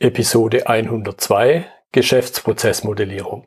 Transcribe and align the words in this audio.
Episode 0.00 0.66
102 0.66 1.66
Geschäftsprozessmodellierung. 1.92 3.46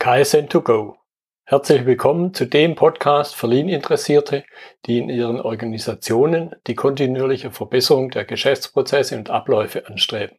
KSN2Go. 0.00 0.96
Herzlich 1.44 1.86
willkommen 1.86 2.34
zu 2.34 2.44
dem 2.44 2.74
Podcast 2.74 3.36
für 3.36 3.46
Lean-Interessierte, 3.46 4.42
die 4.84 4.98
in 4.98 5.08
ihren 5.08 5.40
Organisationen 5.40 6.56
die 6.66 6.74
kontinuierliche 6.74 7.52
Verbesserung 7.52 8.10
der 8.10 8.24
Geschäftsprozesse 8.24 9.16
und 9.16 9.30
Abläufe 9.30 9.86
anstreben, 9.86 10.36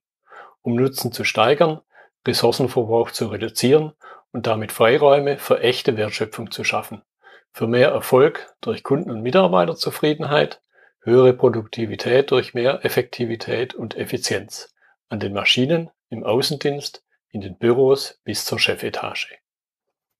um 0.63 0.75
Nutzen 0.75 1.13
zu 1.13 1.23
steigern, 1.23 1.79
Ressourcenverbrauch 2.27 3.11
zu 3.11 3.27
reduzieren 3.27 3.93
und 4.33 4.47
damit 4.47 4.73
Freiräume 4.73 5.37
für 5.37 5.61
echte 5.61 5.95
Wertschöpfung 5.95 6.51
zu 6.51 6.65
schaffen, 6.65 7.03
für 7.53 7.67
mehr 7.67 7.91
Erfolg 7.91 8.53
durch 8.59 8.83
Kunden- 8.83 9.11
und 9.11 9.21
Mitarbeiterzufriedenheit, 9.21 10.61
höhere 10.99 11.31
Produktivität 11.31 12.31
durch 12.31 12.53
mehr 12.53 12.83
Effektivität 12.83 13.73
und 13.73 13.95
Effizienz 13.95 14.75
an 15.09 15.19
den 15.19 15.33
Maschinen, 15.33 15.89
im 16.09 16.23
Außendienst, 16.23 17.03
in 17.31 17.41
den 17.41 17.57
Büros 17.57 18.19
bis 18.23 18.45
zur 18.45 18.59
Chefetage. 18.59 19.35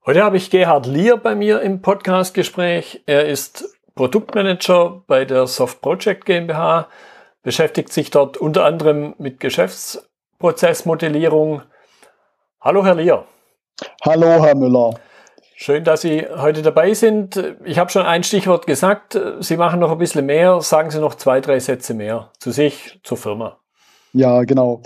Heute 0.05 0.23
habe 0.23 0.38
ich 0.38 0.50
Gerhard 0.50 0.88
Lier 0.88 1.18
bei 1.18 1.36
mir 1.36 1.62
im 1.62 1.81
Podcastgespräch. 1.81 3.04
Er 3.05 3.28
ist 3.28 3.78
Produktmanager 3.95 5.04
bei 5.08 5.26
der 5.26 5.45
Soft 5.48 5.81
Project 5.81 6.26
GmbH, 6.26 6.88
beschäftigt 7.44 7.91
sich 7.94 8.12
dort 8.12 8.38
unter 8.38 8.66
anderem 8.66 9.16
mit 9.17 9.40
Geschäftsprozessmodellierung. 9.40 11.62
Hallo, 12.62 12.86
Herr 12.86 12.95
Lier. 12.95 13.26
Hallo, 14.03 14.44
Herr 14.44 14.56
Müller. 14.56 15.00
Schön, 15.56 15.84
dass 15.84 16.02
Sie 16.02 16.26
heute 16.26 16.62
dabei 16.62 16.94
sind. 16.94 17.58
Ich 17.66 17.78
habe 17.78 17.92
schon 17.92 18.06
ein 18.06 18.23
Stichwort 18.23 18.66
gesagt. 18.66 19.20
Sie 19.42 19.58
machen 19.58 19.81
noch 19.81 19.92
ein 19.92 19.98
bisschen 19.98 20.26
mehr. 20.26 20.62
Sagen 20.62 20.90
Sie 20.90 21.00
noch 21.00 21.16
zwei, 21.16 21.42
drei 21.42 21.59
Sätze 21.59 21.94
mehr 21.94 22.31
zu 22.40 22.52
sich, 22.52 23.02
zur 23.03 23.17
Firma. 23.17 23.59
Ja, 24.13 24.44
genau. 24.44 24.81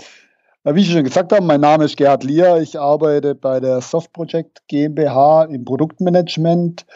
Wie 0.64 0.80
ich 0.80 0.90
schon 0.90 1.04
gesagt 1.04 1.32
habe, 1.32 1.44
mein 1.44 1.60
Name 1.60 1.84
ist 1.84 1.96
Gerhard 1.96 2.24
Lier. 2.24 2.56
Ich 2.56 2.80
arbeite 2.80 3.34
bei 3.34 3.60
der 3.60 3.82
Soft 3.82 4.12
Project 4.14 4.62
GmbH 4.68 5.44
im 5.44 5.64
Produktmanagement. 5.64 6.86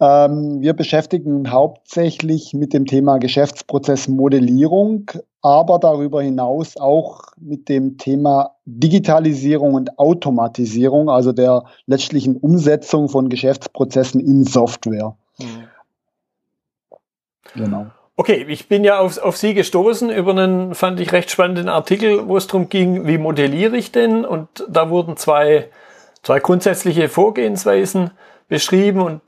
Ähm, 0.00 0.60
wir 0.60 0.72
beschäftigen 0.72 1.50
hauptsächlich 1.50 2.54
mit 2.54 2.72
dem 2.72 2.86
Thema 2.86 3.18
Geschäftsprozessmodellierung, 3.18 5.10
aber 5.42 5.78
darüber 5.78 6.22
hinaus 6.22 6.76
auch 6.76 7.20
mit 7.36 7.68
dem 7.68 7.98
Thema 7.98 8.54
Digitalisierung 8.64 9.74
und 9.74 9.98
Automatisierung, 9.98 11.10
also 11.10 11.32
der 11.32 11.64
letztlichen 11.86 12.36
Umsetzung 12.36 13.08
von 13.08 13.28
Geschäftsprozessen 13.28 14.20
in 14.20 14.44
Software. 14.44 15.16
Mhm. 15.38 15.64
Genau. 17.54 17.86
Okay, 18.20 18.44
ich 18.48 18.66
bin 18.66 18.82
ja 18.82 18.98
auf, 18.98 19.16
auf 19.18 19.36
Sie 19.36 19.54
gestoßen 19.54 20.10
über 20.10 20.32
einen, 20.32 20.74
fand 20.74 20.98
ich 20.98 21.12
recht 21.12 21.30
spannenden 21.30 21.68
Artikel, 21.68 22.26
wo 22.26 22.36
es 22.36 22.48
darum 22.48 22.68
ging, 22.68 23.06
wie 23.06 23.16
modelliere 23.16 23.76
ich 23.76 23.92
denn? 23.92 24.24
Und 24.24 24.66
da 24.68 24.90
wurden 24.90 25.16
zwei, 25.16 25.70
zwei 26.24 26.40
grundsätzliche 26.40 27.08
Vorgehensweisen 27.08 28.10
beschrieben 28.48 29.02
und 29.02 29.22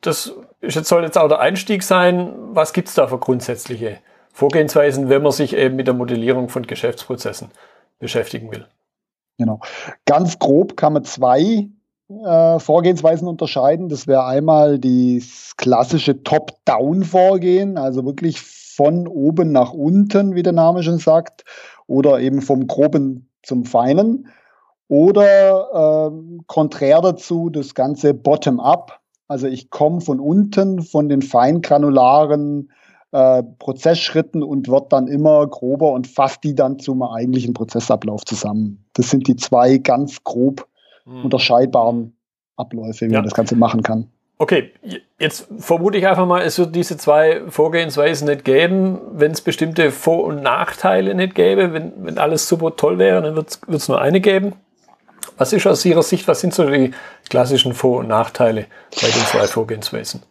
das 0.00 0.34
ist 0.60 0.84
soll 0.86 1.04
jetzt 1.04 1.18
auch 1.18 1.28
der 1.28 1.38
Einstieg 1.38 1.84
sein. 1.84 2.32
Was 2.52 2.72
gibt 2.72 2.88
es 2.88 2.94
da 2.94 3.06
für 3.06 3.18
grundsätzliche 3.18 3.98
Vorgehensweisen, 4.32 5.08
wenn 5.08 5.22
man 5.22 5.30
sich 5.30 5.54
eben 5.54 5.76
mit 5.76 5.86
der 5.86 5.94
Modellierung 5.94 6.48
von 6.48 6.66
Geschäftsprozessen 6.66 7.52
beschäftigen 8.00 8.50
will? 8.50 8.66
Genau. 9.38 9.60
Ganz 10.04 10.40
grob 10.40 10.76
kann 10.76 10.94
man 10.94 11.04
zwei 11.04 11.68
äh, 12.24 12.58
Vorgehensweisen 12.58 13.28
unterscheiden. 13.28 13.88
Das 13.88 14.06
wäre 14.06 14.24
einmal 14.26 14.78
das 14.78 15.52
klassische 15.56 16.22
Top-Down-Vorgehen, 16.22 17.78
also 17.78 18.04
wirklich 18.04 18.40
von 18.40 19.06
oben 19.06 19.52
nach 19.52 19.72
unten, 19.72 20.34
wie 20.34 20.42
der 20.42 20.52
Name 20.52 20.82
schon 20.82 20.98
sagt, 20.98 21.44
oder 21.86 22.20
eben 22.20 22.42
vom 22.42 22.66
Groben 22.66 23.28
zum 23.42 23.64
Feinen. 23.64 24.28
Oder 24.88 26.10
äh, 26.10 26.42
konträr 26.46 27.00
dazu 27.00 27.50
das 27.50 27.74
Ganze 27.74 28.14
Bottom-up. 28.14 29.00
Also 29.28 29.46
ich 29.46 29.70
komme 29.70 30.00
von 30.00 30.20
unten, 30.20 30.82
von 30.82 31.08
den 31.08 31.22
feingranularen 31.22 32.70
äh, 33.12 33.42
Prozessschritten 33.58 34.42
und 34.42 34.68
wird 34.68 34.92
dann 34.92 35.06
immer 35.06 35.46
grober 35.46 35.92
und 35.92 36.06
fasst 36.06 36.44
die 36.44 36.54
dann 36.54 36.78
zum 36.78 37.02
eigentlichen 37.02 37.54
Prozessablauf 37.54 38.24
zusammen. 38.24 38.84
Das 38.94 39.10
sind 39.10 39.28
die 39.28 39.36
zwei 39.36 39.78
ganz 39.78 40.24
grob 40.24 40.66
hm. 41.04 41.24
unterscheidbaren 41.24 42.16
Abläufe, 42.56 43.06
wie 43.06 43.12
ja. 43.12 43.18
man 43.18 43.24
das 43.24 43.34
Ganze 43.34 43.56
machen 43.56 43.82
kann. 43.82 44.08
Okay, 44.38 44.72
jetzt 45.20 45.46
vermute 45.58 45.98
ich 45.98 46.06
einfach 46.08 46.26
mal, 46.26 46.42
es 46.42 46.58
wird 46.58 46.74
diese 46.74 46.96
zwei 46.96 47.42
Vorgehensweisen 47.48 48.26
nicht 48.26 48.44
geben, 48.44 49.00
wenn 49.12 49.30
es 49.30 49.40
bestimmte 49.40 49.92
Vor- 49.92 50.24
und 50.24 50.42
Nachteile 50.42 51.14
nicht 51.14 51.36
gäbe. 51.36 51.72
Wenn, 51.72 51.92
wenn 51.98 52.18
alles 52.18 52.48
super 52.48 52.74
toll 52.74 52.98
wäre, 52.98 53.22
dann 53.22 53.36
wird 53.36 53.58
es 53.68 53.88
nur 53.88 54.00
eine 54.00 54.20
geben. 54.20 54.54
Was 55.38 55.52
ist 55.52 55.66
aus 55.66 55.84
Ihrer 55.84 56.02
Sicht, 56.02 56.26
was 56.26 56.40
sind 56.40 56.54
so 56.54 56.68
die 56.68 56.92
klassischen 57.30 57.72
Vor- 57.72 58.00
und 58.00 58.08
Nachteile 58.08 58.66
bei 59.00 59.06
den 59.06 59.26
zwei 59.26 59.46
Vorgehensweisen? 59.46 60.22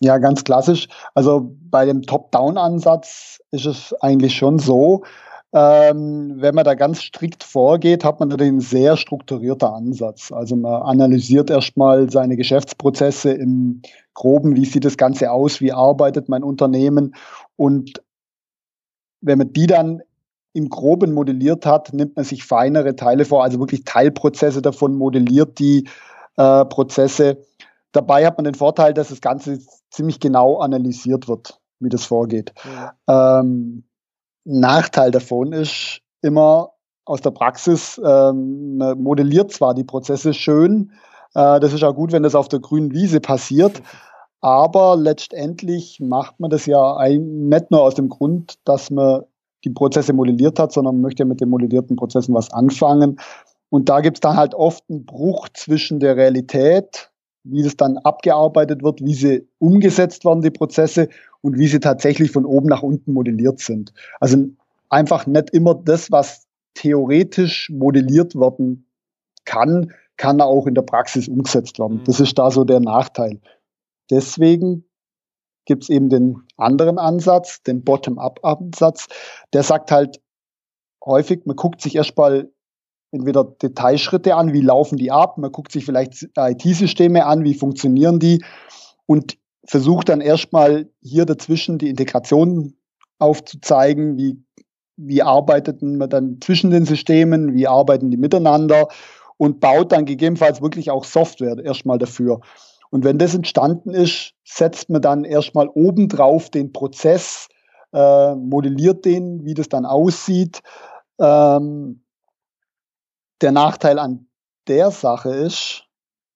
Ja, 0.00 0.18
ganz 0.18 0.44
klassisch. 0.44 0.88
Also 1.14 1.50
bei 1.70 1.84
dem 1.84 2.02
Top-Down-Ansatz 2.02 3.40
ist 3.50 3.66
es 3.66 3.94
eigentlich 4.00 4.36
schon 4.36 4.58
so, 4.58 5.02
ähm, 5.52 6.34
wenn 6.36 6.54
man 6.54 6.64
da 6.64 6.74
ganz 6.74 7.02
strikt 7.02 7.42
vorgeht, 7.42 8.04
hat 8.04 8.20
man 8.20 8.28
natürlich 8.28 8.52
einen 8.52 8.60
sehr 8.60 8.96
strukturierter 8.96 9.72
Ansatz. 9.72 10.30
Also 10.30 10.56
man 10.56 10.82
analysiert 10.82 11.48
erstmal 11.48 12.10
seine 12.10 12.36
Geschäftsprozesse 12.36 13.30
im 13.30 13.80
Groben, 14.12 14.56
wie 14.56 14.66
sieht 14.66 14.84
das 14.84 14.98
Ganze 14.98 15.30
aus, 15.30 15.60
wie 15.60 15.72
arbeitet 15.72 16.28
mein 16.28 16.42
Unternehmen. 16.42 17.14
Und 17.56 18.02
wenn 19.20 19.38
man 19.38 19.52
die 19.52 19.66
dann 19.66 20.02
im 20.52 20.68
Groben 20.68 21.12
modelliert 21.12 21.64
hat, 21.64 21.92
nimmt 21.94 22.16
man 22.16 22.24
sich 22.24 22.44
feinere 22.44 22.94
Teile 22.96 23.24
vor, 23.24 23.42
also 23.42 23.58
wirklich 23.58 23.84
Teilprozesse 23.84 24.60
davon, 24.60 24.94
modelliert 24.94 25.58
die 25.58 25.88
äh, 26.36 26.64
Prozesse. 26.66 27.38
Dabei 27.92 28.26
hat 28.26 28.36
man 28.36 28.44
den 28.44 28.54
Vorteil, 28.54 28.92
dass 28.92 29.08
das 29.08 29.20
Ganze 29.22 29.60
ziemlich 29.90 30.20
genau 30.20 30.58
analysiert 30.58 31.26
wird, 31.26 31.58
wie 31.80 31.88
das 31.88 32.04
vorgeht. 32.04 32.52
Ja. 33.06 33.40
Ähm, 33.40 33.84
Nachteil 34.50 35.10
davon 35.10 35.52
ist 35.52 36.00
immer 36.22 36.70
aus 37.04 37.20
der 37.20 37.30
Praxis, 37.30 38.00
ähm, 38.04 38.78
modelliert 38.96 39.52
zwar 39.52 39.74
die 39.74 39.84
Prozesse 39.84 40.32
schön, 40.32 40.92
äh, 41.34 41.60
das 41.60 41.72
ist 41.74 41.84
auch 41.84 41.94
gut, 41.94 42.12
wenn 42.12 42.22
das 42.22 42.34
auf 42.34 42.48
der 42.48 42.60
grünen 42.60 42.92
Wiese 42.92 43.20
passiert, 43.20 43.82
aber 44.40 44.96
letztendlich 44.96 46.00
macht 46.00 46.40
man 46.40 46.50
das 46.50 46.66
ja 46.66 46.96
ein, 46.96 47.48
nicht 47.48 47.70
nur 47.70 47.82
aus 47.82 47.94
dem 47.94 48.08
Grund, 48.08 48.54
dass 48.64 48.90
man 48.90 49.24
die 49.64 49.70
Prozesse 49.70 50.12
modelliert 50.12 50.58
hat, 50.58 50.72
sondern 50.72 50.94
man 50.94 51.02
möchte 51.02 51.24
mit 51.24 51.40
den 51.40 51.50
modellierten 51.50 51.96
Prozessen 51.96 52.34
was 52.34 52.52
anfangen. 52.52 53.20
Und 53.70 53.88
da 53.88 54.00
gibt 54.00 54.18
es 54.18 54.20
dann 54.20 54.36
halt 54.36 54.54
oft 54.54 54.84
einen 54.88 55.04
Bruch 55.04 55.48
zwischen 55.52 56.00
der 56.00 56.16
Realität, 56.16 57.07
wie 57.50 57.62
das 57.62 57.76
dann 57.76 57.98
abgearbeitet 57.98 58.82
wird, 58.82 59.00
wie 59.02 59.14
sie 59.14 59.48
umgesetzt 59.58 60.24
werden, 60.24 60.42
die 60.42 60.50
Prozesse, 60.50 61.08
und 61.40 61.58
wie 61.58 61.68
sie 61.68 61.80
tatsächlich 61.80 62.30
von 62.30 62.44
oben 62.44 62.68
nach 62.68 62.82
unten 62.82 63.12
modelliert 63.12 63.60
sind. 63.60 63.92
Also 64.20 64.38
einfach 64.88 65.26
nicht 65.26 65.50
immer 65.50 65.74
das, 65.74 66.10
was 66.10 66.46
theoretisch 66.74 67.70
modelliert 67.70 68.34
werden 68.34 68.86
kann, 69.44 69.92
kann 70.16 70.40
auch 70.40 70.66
in 70.66 70.74
der 70.74 70.82
Praxis 70.82 71.28
umgesetzt 71.28 71.78
werden. 71.78 71.98
Mhm. 71.98 72.04
Das 72.04 72.20
ist 72.20 72.38
da 72.38 72.50
so 72.50 72.64
der 72.64 72.80
Nachteil. 72.80 73.40
Deswegen 74.10 74.84
gibt 75.64 75.84
es 75.84 75.90
eben 75.90 76.08
den 76.08 76.42
anderen 76.56 76.98
Ansatz, 76.98 77.62
den 77.62 77.84
Bottom-up-Ansatz, 77.84 79.06
der 79.52 79.62
sagt 79.62 79.90
halt 79.90 80.20
häufig, 81.04 81.42
man 81.44 81.56
guckt 81.56 81.80
sich 81.80 81.94
erstmal 81.94 82.50
entweder 83.10 83.44
Detailschritte 83.44 84.34
an, 84.34 84.52
wie 84.52 84.60
laufen 84.60 84.98
die 84.98 85.10
ab, 85.10 85.38
man 85.38 85.52
guckt 85.52 85.72
sich 85.72 85.84
vielleicht 85.84 86.28
IT-Systeme 86.36 87.24
an, 87.24 87.44
wie 87.44 87.54
funktionieren 87.54 88.18
die 88.18 88.44
und 89.06 89.38
versucht 89.64 90.08
dann 90.08 90.20
erstmal 90.20 90.88
hier 91.00 91.24
dazwischen 91.24 91.78
die 91.78 91.88
Integration 91.88 92.74
aufzuzeigen, 93.18 94.16
wie, 94.16 94.42
wie 94.96 95.22
arbeitet 95.22 95.82
man 95.82 96.08
dann 96.08 96.38
zwischen 96.40 96.70
den 96.70 96.84
Systemen, 96.84 97.54
wie 97.54 97.66
arbeiten 97.66 98.10
die 98.10 98.16
miteinander 98.16 98.88
und 99.36 99.60
baut 99.60 99.92
dann 99.92 100.04
gegebenenfalls 100.04 100.62
wirklich 100.62 100.90
auch 100.90 101.04
Software 101.04 101.58
erstmal 101.58 101.98
dafür. 101.98 102.40
Und 102.90 103.04
wenn 103.04 103.18
das 103.18 103.34
entstanden 103.34 103.90
ist, 103.90 104.32
setzt 104.44 104.88
man 104.90 105.02
dann 105.02 105.24
erstmal 105.24 105.68
obendrauf 105.68 106.50
den 106.50 106.72
Prozess, 106.72 107.48
äh, 107.92 108.34
modelliert 108.34 109.04
den, 109.04 109.44
wie 109.44 109.54
das 109.54 109.68
dann 109.68 109.84
aussieht. 109.84 110.60
Ähm, 111.20 112.02
der 113.40 113.52
Nachteil 113.52 113.98
an 113.98 114.26
der 114.66 114.90
Sache 114.90 115.30
ist, 115.30 115.84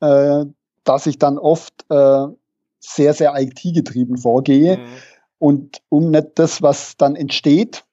äh, 0.00 0.44
dass 0.84 1.06
ich 1.06 1.19
dann 1.19 1.38
oft 1.38 1.84
äh, 1.90 2.26
sehr, 2.81 3.14
sehr 3.14 3.34
IT-getrieben 3.37 4.19
vorgehe. 4.19 4.78
Mhm. 4.78 4.82
Und 5.38 5.82
um 5.88 6.10
nicht 6.10 6.31
das, 6.37 6.62
was 6.62 6.96
dann 6.96 7.16
entsteht, 7.16 7.84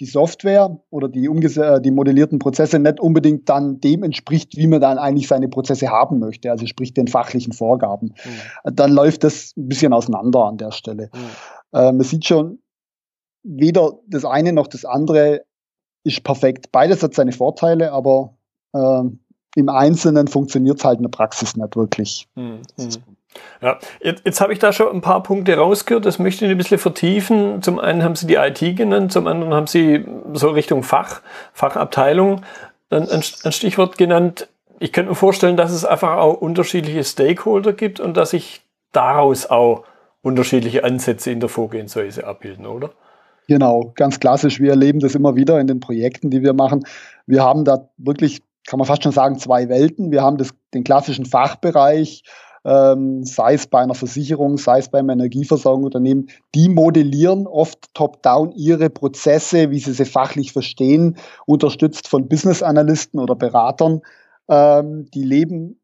die 0.00 0.06
Software 0.06 0.80
oder 0.88 1.08
die, 1.08 1.26
äh, 1.26 1.80
die 1.80 1.90
modellierten 1.90 2.38
Prozesse 2.38 2.78
nicht 2.78 3.00
unbedingt 3.00 3.48
dann 3.48 3.80
dem 3.80 4.02
entspricht, 4.02 4.56
wie 4.56 4.66
man 4.66 4.80
dann 4.80 4.98
eigentlich 4.98 5.28
seine 5.28 5.48
Prozesse 5.48 5.88
haben 5.88 6.18
möchte, 6.18 6.50
also 6.50 6.66
sprich 6.66 6.94
den 6.94 7.06
fachlichen 7.06 7.52
Vorgaben. 7.52 8.14
Mhm. 8.64 8.74
Dann 8.74 8.92
läuft 8.92 9.24
das 9.24 9.54
ein 9.56 9.68
bisschen 9.68 9.92
auseinander 9.92 10.46
an 10.46 10.56
der 10.56 10.72
Stelle. 10.72 11.10
Mhm. 11.12 11.78
Äh, 11.78 11.92
man 11.92 12.02
sieht 12.02 12.24
schon, 12.24 12.60
weder 13.42 13.98
das 14.06 14.24
eine 14.24 14.52
noch 14.52 14.66
das 14.66 14.84
andere 14.84 15.42
ist 16.02 16.24
perfekt. 16.24 16.72
Beides 16.72 17.02
hat 17.02 17.14
seine 17.14 17.32
Vorteile, 17.32 17.92
aber 17.92 18.38
äh, 18.72 19.02
im 19.56 19.68
Einzelnen 19.68 20.28
funktioniert 20.28 20.78
es 20.78 20.84
halt 20.84 20.98
in 20.98 21.04
der 21.04 21.10
Praxis 21.10 21.56
nicht 21.56 21.76
wirklich. 21.76 22.28
Mhm. 22.34 22.60
Ja, 23.62 23.78
jetzt, 24.02 24.22
jetzt 24.24 24.40
habe 24.40 24.52
ich 24.52 24.58
da 24.58 24.72
schon 24.72 24.88
ein 24.88 25.00
paar 25.00 25.22
Punkte 25.22 25.56
rausgehört, 25.56 26.04
das 26.04 26.18
möchte 26.18 26.44
ich 26.44 26.50
ein 26.50 26.58
bisschen 26.58 26.78
vertiefen. 26.78 27.62
Zum 27.62 27.78
einen 27.78 28.02
haben 28.02 28.16
Sie 28.16 28.26
die 28.26 28.34
IT 28.34 28.58
genannt, 28.76 29.12
zum 29.12 29.26
anderen 29.26 29.54
haben 29.54 29.66
Sie 29.66 30.04
so 30.32 30.50
Richtung 30.50 30.82
Fach, 30.82 31.20
Fachabteilung 31.52 32.42
ein, 32.90 33.08
ein, 33.08 33.22
ein 33.44 33.52
Stichwort 33.52 33.98
genannt. 33.98 34.48
Ich 34.78 34.92
könnte 34.92 35.10
mir 35.10 35.16
vorstellen, 35.16 35.56
dass 35.56 35.72
es 35.72 35.84
einfach 35.84 36.16
auch 36.16 36.40
unterschiedliche 36.40 37.04
Stakeholder 37.04 37.72
gibt 37.72 38.00
und 38.00 38.16
dass 38.16 38.30
sich 38.30 38.62
daraus 38.92 39.48
auch 39.48 39.84
unterschiedliche 40.22 40.84
Ansätze 40.84 41.30
in 41.30 41.40
der 41.40 41.48
Vorgehensweise 41.48 42.26
abbilden, 42.26 42.66
oder? 42.66 42.90
Genau, 43.46 43.92
ganz 43.94 44.20
klassisch. 44.20 44.60
Wir 44.60 44.70
erleben 44.70 45.00
das 45.00 45.14
immer 45.14 45.34
wieder 45.34 45.60
in 45.60 45.66
den 45.66 45.80
Projekten, 45.80 46.30
die 46.30 46.42
wir 46.42 46.52
machen. 46.52 46.84
Wir 47.26 47.42
haben 47.42 47.64
da 47.64 47.88
wirklich, 47.96 48.42
kann 48.66 48.78
man 48.78 48.86
fast 48.86 49.02
schon 49.02 49.12
sagen, 49.12 49.38
zwei 49.38 49.68
Welten. 49.68 50.10
Wir 50.10 50.22
haben 50.22 50.36
das, 50.36 50.50
den 50.74 50.84
klassischen 50.84 51.26
Fachbereich, 51.26 52.22
ähm, 52.64 53.24
sei 53.24 53.54
es 53.54 53.66
bei 53.66 53.80
einer 53.80 53.94
Versicherung, 53.94 54.58
sei 54.58 54.78
es 54.78 54.90
beim 54.90 55.08
Energieversorgungsunternehmen, 55.08 56.28
die 56.54 56.68
modellieren 56.68 57.46
oft 57.46 57.92
top-down 57.94 58.52
ihre 58.52 58.90
Prozesse, 58.90 59.70
wie 59.70 59.78
sie 59.78 59.92
sie 59.92 60.04
fachlich 60.04 60.52
verstehen, 60.52 61.16
unterstützt 61.46 62.08
von 62.08 62.28
Business-Analysten 62.28 63.18
oder 63.18 63.34
Beratern. 63.34 64.02
Ähm, 64.48 65.06
die 65.14 65.24
leben 65.24 65.80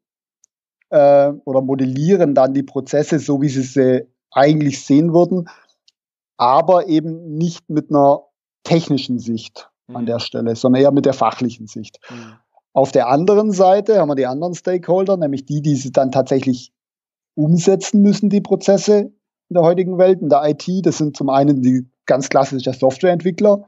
äh, 0.90 1.32
oder 1.44 1.62
modellieren 1.62 2.34
dann 2.34 2.52
die 2.52 2.62
Prozesse 2.62 3.18
so, 3.18 3.40
wie 3.40 3.48
sie 3.48 3.62
sie 3.62 4.06
eigentlich 4.30 4.84
sehen 4.84 5.14
würden, 5.14 5.48
aber 6.36 6.88
eben 6.88 7.36
nicht 7.38 7.70
mit 7.70 7.90
einer 7.90 8.24
technischen 8.64 9.18
Sicht 9.18 9.70
an 9.88 10.02
mhm. 10.02 10.06
der 10.06 10.18
Stelle, 10.18 10.56
sondern 10.56 10.82
eher 10.82 10.92
mit 10.92 11.06
der 11.06 11.14
fachlichen 11.14 11.66
Sicht. 11.66 12.00
Mhm. 12.10 12.34
Auf 12.76 12.92
der 12.92 13.08
anderen 13.08 13.52
Seite 13.52 13.98
haben 13.98 14.10
wir 14.10 14.16
die 14.16 14.26
anderen 14.26 14.54
Stakeholder, 14.54 15.16
nämlich 15.16 15.46
die, 15.46 15.62
die 15.62 15.76
sie 15.76 15.92
dann 15.92 16.12
tatsächlich 16.12 16.74
umsetzen 17.34 18.02
müssen, 18.02 18.28
die 18.28 18.42
Prozesse 18.42 19.12
in 19.48 19.54
der 19.54 19.62
heutigen 19.62 19.96
Welt, 19.96 20.20
in 20.20 20.28
der 20.28 20.42
IT. 20.44 20.68
Das 20.84 20.98
sind 20.98 21.16
zum 21.16 21.30
einen 21.30 21.62
die 21.62 21.86
ganz 22.04 22.28
klassische 22.28 22.74
Softwareentwickler, 22.74 23.64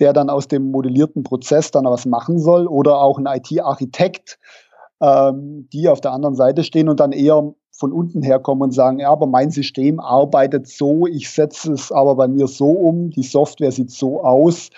der 0.00 0.14
dann 0.14 0.30
aus 0.30 0.48
dem 0.48 0.70
modellierten 0.70 1.24
Prozess 1.24 1.72
dann 1.72 1.84
was 1.84 2.06
machen 2.06 2.38
soll, 2.38 2.66
oder 2.68 3.02
auch 3.02 3.18
ein 3.18 3.26
IT-Architekt, 3.26 4.38
ähm, 5.02 5.68
die 5.70 5.90
auf 5.90 6.00
der 6.00 6.12
anderen 6.12 6.34
Seite 6.34 6.64
stehen 6.64 6.88
und 6.88 7.00
dann 7.00 7.12
eher 7.12 7.52
von 7.70 7.92
unten 7.92 8.22
herkommen 8.22 8.62
und 8.62 8.72
sagen, 8.72 9.00
ja, 9.00 9.10
aber 9.10 9.26
mein 9.26 9.50
System 9.50 10.00
arbeitet 10.00 10.68
so, 10.68 11.06
ich 11.06 11.28
setze 11.28 11.74
es 11.74 11.92
aber 11.92 12.14
bei 12.14 12.28
mir 12.28 12.46
so 12.46 12.70
um, 12.70 13.10
die 13.10 13.24
Software 13.24 13.72
sieht 13.72 13.90
so 13.90 14.24
aus. 14.24 14.70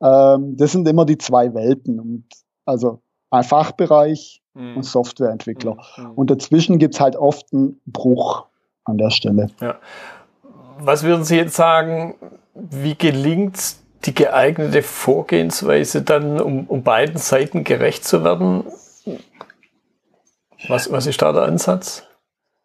Ähm, 0.00 0.56
das 0.56 0.72
sind 0.72 0.88
immer 0.88 1.04
die 1.04 1.18
zwei 1.18 1.52
Welten. 1.52 2.00
Und 2.00 2.24
also 2.66 3.00
ein 3.30 3.44
Fachbereich 3.44 4.42
mhm. 4.54 4.76
und 4.76 4.82
Softwareentwickler. 4.82 5.76
Mhm. 5.96 6.04
mhm. 6.04 6.10
Und 6.12 6.30
dazwischen 6.30 6.78
gibt 6.78 6.94
es 6.94 7.00
halt 7.00 7.16
oft 7.16 7.52
einen 7.52 7.80
Bruch 7.86 8.46
an 8.84 8.98
der 8.98 9.10
Stelle. 9.10 9.48
Ja. 9.60 9.76
Was 10.78 11.02
würden 11.02 11.24
Sie 11.24 11.36
jetzt 11.36 11.56
sagen, 11.56 12.14
wie 12.54 12.94
gelingt 12.94 13.76
die 14.04 14.14
geeignete 14.14 14.82
Vorgehensweise 14.82 16.02
dann, 16.02 16.40
um, 16.40 16.66
um 16.66 16.82
beiden 16.82 17.16
Seiten 17.16 17.64
gerecht 17.64 18.04
zu 18.04 18.22
werden? 18.22 18.64
Was, 20.68 20.90
was 20.92 21.06
ist 21.06 21.22
da 21.22 21.32
der 21.32 21.42
Ansatz? 21.42 22.04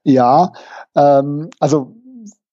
Ja, 0.03 0.51
ähm, 0.95 1.49
also 1.59 1.93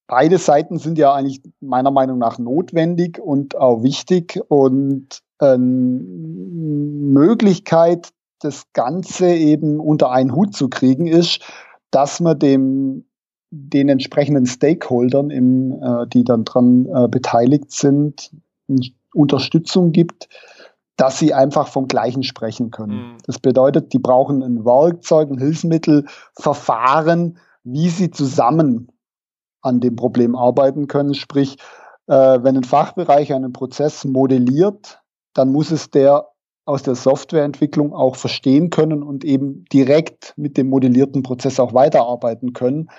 beide 0.09 0.39
Seiten 0.39 0.79
sind 0.79 0.99
ja 0.99 1.15
eigentlich 1.15 1.41
meiner 1.61 1.93
Meinung 1.93 2.19
nach 2.19 2.39
notwendig 2.39 3.21
und 3.21 3.57
auch 3.57 3.85
wichtig 3.85 4.41
und 4.49 5.21
ähm, 5.41 7.13
Möglichkeit, 7.13 8.11
das 8.41 8.65
Ganze 8.73 9.29
eben 9.29 9.79
unter 9.79 10.11
einen 10.11 10.35
Hut 10.35 10.55
zu 10.55 10.69
kriegen, 10.69 11.07
ist, 11.07 11.41
dass 11.91 12.19
man 12.19 12.39
dem 12.39 13.05
den 13.51 13.89
entsprechenden 13.89 14.45
Stakeholdern, 14.45 15.31
im, 15.31 15.73
äh, 15.83 16.07
die 16.07 16.23
dann 16.23 16.45
dran 16.45 16.87
äh, 16.87 17.09
beteiligt 17.09 17.71
sind, 17.71 18.31
Unterstützung 19.15 19.93
gibt, 19.93 20.29
dass 20.97 21.19
sie 21.19 21.33
einfach 21.33 21.69
vom 21.69 21.89
Gleichen 21.89 22.25
sprechen 22.25 22.71
können. 22.71 23.13
Mhm. 23.13 23.17
Das 23.25 23.39
bedeutet, 23.39 23.95
die 23.95 23.99
brauchen 23.99 24.43
ein 24.43 24.67
Werkzeug, 24.67 25.31
ein 25.31 25.39
Hilfsmittel, 25.39 26.05
Verfahren, 26.35 27.39
wie 27.65 27.89
sie 27.89 28.11
zusammen 28.11 28.89
an 29.63 29.81
dem 29.81 29.97
Problem 29.97 30.37
arbeiten 30.37 30.87
können. 30.87 31.15
Sprich, 31.15 31.57
äh, 32.07 32.13
wenn 32.43 32.57
ein 32.57 32.65
Fachbereich 32.65 33.33
einen 33.33 33.53
Prozess 33.53 34.05
modelliert, 34.05 35.01
dann 35.35 35.53
muss 35.53 35.71
es 35.71 35.91
der 35.91 36.29
aus 36.69 36.83
der 36.83 36.97
Softwareentwicklung 36.97 37.95
auch 37.95 38.17
verstehen 38.17 38.69
können 38.69 39.03
und 39.03 39.25
eben 39.25 39.65
direkt 39.73 40.35
mit 40.37 40.59
dem 40.59 40.69
modellierten 40.69 41.23
Prozess 41.23 41.59
auch 41.59 41.73
weiterarbeiten 41.73 42.53
können. 42.53 42.91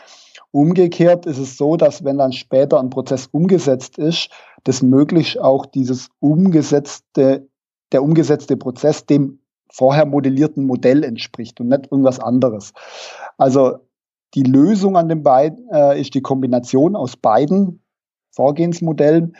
Umgekehrt 0.49 1.27
ist 1.27 1.37
es 1.37 1.55
so, 1.55 1.77
dass 1.77 2.03
wenn 2.03 2.17
dann 2.17 2.33
später 2.33 2.79
ein 2.79 2.89
Prozess 2.89 3.27
umgesetzt 3.27 3.99
ist, 3.99 4.29
das 4.63 4.81
möglichst 4.81 5.39
auch 5.39 5.67
dieses 5.67 6.09
umgesetzte, 6.19 7.47
der 7.91 8.01
umgesetzte 8.01 8.57
Prozess 8.57 9.05
dem 9.05 9.39
vorher 9.71 10.07
modellierten 10.07 10.65
Modell 10.65 11.03
entspricht 11.03 11.61
und 11.61 11.67
nicht 11.67 11.91
irgendwas 11.91 12.19
anderes. 12.19 12.73
Also 13.37 13.77
die 14.35 14.43
Lösung 14.43 14.95
an 14.97 15.09
den 15.09 15.23
beiden 15.23 15.67
äh, 15.71 15.99
ist 15.99 16.13
die 16.13 16.21
Kombination 16.21 16.95
aus 16.95 17.15
beiden 17.15 17.81
Vorgehensmodellen 18.31 19.35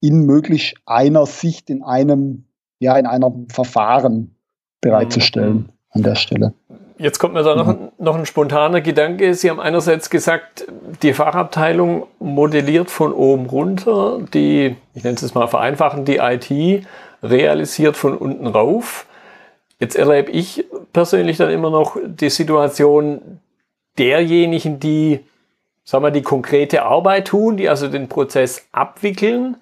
in 0.00 0.26
möglichst 0.26 0.74
einer 0.86 1.26
Sicht 1.26 1.70
in 1.70 1.82
einem 1.82 2.44
ja 2.80 2.96
in 2.96 3.06
einem 3.06 3.48
Verfahren 3.48 4.34
bereitzustellen 4.80 5.54
mhm. 5.54 5.68
an 5.90 6.02
der 6.02 6.14
Stelle. 6.16 6.54
Jetzt 6.98 7.18
kommt 7.18 7.34
mir 7.34 7.42
da 7.42 7.56
noch, 7.56 7.66
mhm. 7.66 7.88
noch 7.98 8.16
ein 8.16 8.26
spontaner 8.26 8.80
Gedanke. 8.80 9.34
Sie 9.34 9.50
haben 9.50 9.60
einerseits 9.60 10.10
gesagt, 10.10 10.66
die 11.02 11.12
Fachabteilung 11.12 12.06
modelliert 12.18 12.90
von 12.90 13.12
oben 13.12 13.46
runter, 13.46 14.20
die, 14.34 14.76
ich 14.94 15.04
nenne 15.04 15.16
es 15.16 15.34
mal 15.34 15.48
vereinfachen, 15.48 16.04
die 16.04 16.18
IT 16.18 16.86
realisiert 17.22 17.96
von 17.96 18.16
unten 18.16 18.46
rauf. 18.46 19.06
Jetzt 19.78 19.96
erlebe 19.96 20.30
ich 20.30 20.64
persönlich 20.92 21.38
dann 21.38 21.50
immer 21.50 21.70
noch 21.70 21.96
die 22.04 22.30
Situation 22.30 23.40
derjenigen, 23.98 24.80
die, 24.80 25.20
sagen 25.84 26.04
wir, 26.04 26.10
die 26.10 26.22
konkrete 26.22 26.82
Arbeit 26.82 27.28
tun, 27.28 27.56
die 27.56 27.68
also 27.68 27.88
den 27.88 28.08
Prozess 28.08 28.66
abwickeln, 28.72 29.56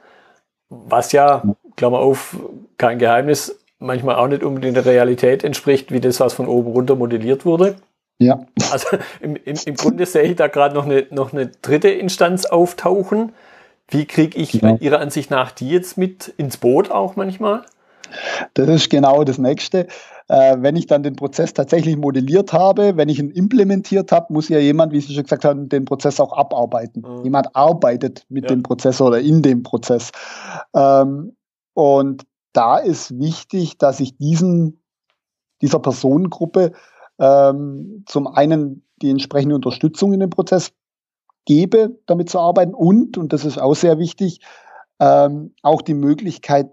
was 0.68 1.12
ja 1.12 1.42
Klammer 1.76 1.98
auf, 1.98 2.36
kein 2.78 2.98
Geheimnis, 2.98 3.58
manchmal 3.78 4.16
auch 4.16 4.28
nicht 4.28 4.42
unbedingt 4.42 4.76
der 4.76 4.84
Realität 4.84 5.42
entspricht, 5.42 5.90
wie 5.90 6.00
das, 6.00 6.20
was 6.20 6.34
von 6.34 6.46
oben 6.46 6.72
runter 6.72 6.96
modelliert 6.96 7.44
wurde. 7.44 7.76
Ja. 8.18 8.46
Also 8.70 8.98
im, 9.20 9.36
im, 9.36 9.56
im 9.64 9.74
Grunde 9.74 10.06
sehe 10.06 10.22
ich 10.22 10.36
da 10.36 10.46
gerade 10.46 10.74
noch 10.74 10.84
eine, 10.84 11.06
noch 11.10 11.32
eine 11.32 11.46
dritte 11.46 11.88
Instanz 11.88 12.44
auftauchen. 12.44 13.32
Wie 13.88 14.04
kriege 14.04 14.38
ich 14.38 14.52
ja. 14.52 14.76
Ihrer 14.76 15.00
Ansicht 15.00 15.30
nach 15.30 15.50
die 15.50 15.70
jetzt 15.70 15.96
mit 15.96 16.28
ins 16.36 16.58
Boot 16.58 16.90
auch 16.90 17.16
manchmal? 17.16 17.64
Das 18.54 18.68
ist 18.68 18.90
genau 18.90 19.24
das 19.24 19.38
Nächste. 19.38 19.86
Äh, 20.28 20.58
wenn 20.60 20.76
ich 20.76 20.86
dann 20.86 21.02
den 21.02 21.16
Prozess 21.16 21.52
tatsächlich 21.54 21.96
modelliert 21.96 22.52
habe, 22.52 22.96
wenn 22.96 23.08
ich 23.08 23.18
ihn 23.18 23.30
implementiert 23.30 24.12
habe, 24.12 24.32
muss 24.32 24.48
ja 24.48 24.58
jemand, 24.58 24.92
wie 24.92 25.00
Sie 25.00 25.12
schon 25.12 25.24
gesagt 25.24 25.44
haben, 25.44 25.68
den 25.68 25.84
Prozess 25.84 26.20
auch 26.20 26.32
abarbeiten. 26.32 27.02
Mhm. 27.02 27.24
Jemand 27.24 27.56
arbeitet 27.56 28.26
mit 28.28 28.44
ja. 28.44 28.48
dem 28.48 28.62
Prozess 28.62 29.00
oder 29.00 29.20
in 29.20 29.42
dem 29.42 29.64
Prozess. 29.64 30.12
Ähm, 30.74 31.36
und 31.74 32.24
da 32.52 32.78
ist 32.78 33.18
wichtig, 33.18 33.78
dass 33.78 34.00
ich 34.00 34.16
diesen, 34.18 34.82
dieser 35.62 35.78
Personengruppe 35.78 36.72
ähm, 37.18 38.04
zum 38.06 38.26
einen 38.26 38.84
die 39.02 39.10
entsprechende 39.10 39.54
Unterstützung 39.54 40.12
in 40.12 40.20
dem 40.20 40.30
Prozess 40.30 40.72
gebe, 41.44 41.98
damit 42.06 42.30
zu 42.30 42.38
arbeiten 42.38 42.74
und, 42.74 43.18
und 43.18 43.32
das 43.32 43.44
ist 43.44 43.58
auch 43.58 43.74
sehr 43.74 43.98
wichtig, 43.98 44.40
ähm, 45.00 45.54
auch 45.62 45.82
die 45.82 45.94
Möglichkeit 45.94 46.70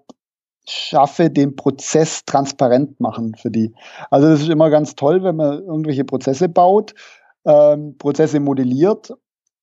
schaffe, 0.69 1.29
den 1.29 1.55
Prozess 1.55 2.25
transparent 2.25 2.99
machen 2.99 3.35
für 3.35 3.49
die. 3.51 3.73
Also 4.11 4.27
das 4.29 4.41
ist 4.41 4.49
immer 4.49 4.69
ganz 4.69 4.95
toll, 4.95 5.23
wenn 5.23 5.35
man 5.35 5.63
irgendwelche 5.63 6.03
Prozesse 6.03 6.49
baut, 6.49 6.93
ähm, 7.45 7.97
Prozesse 7.97 8.39
modelliert, 8.39 9.13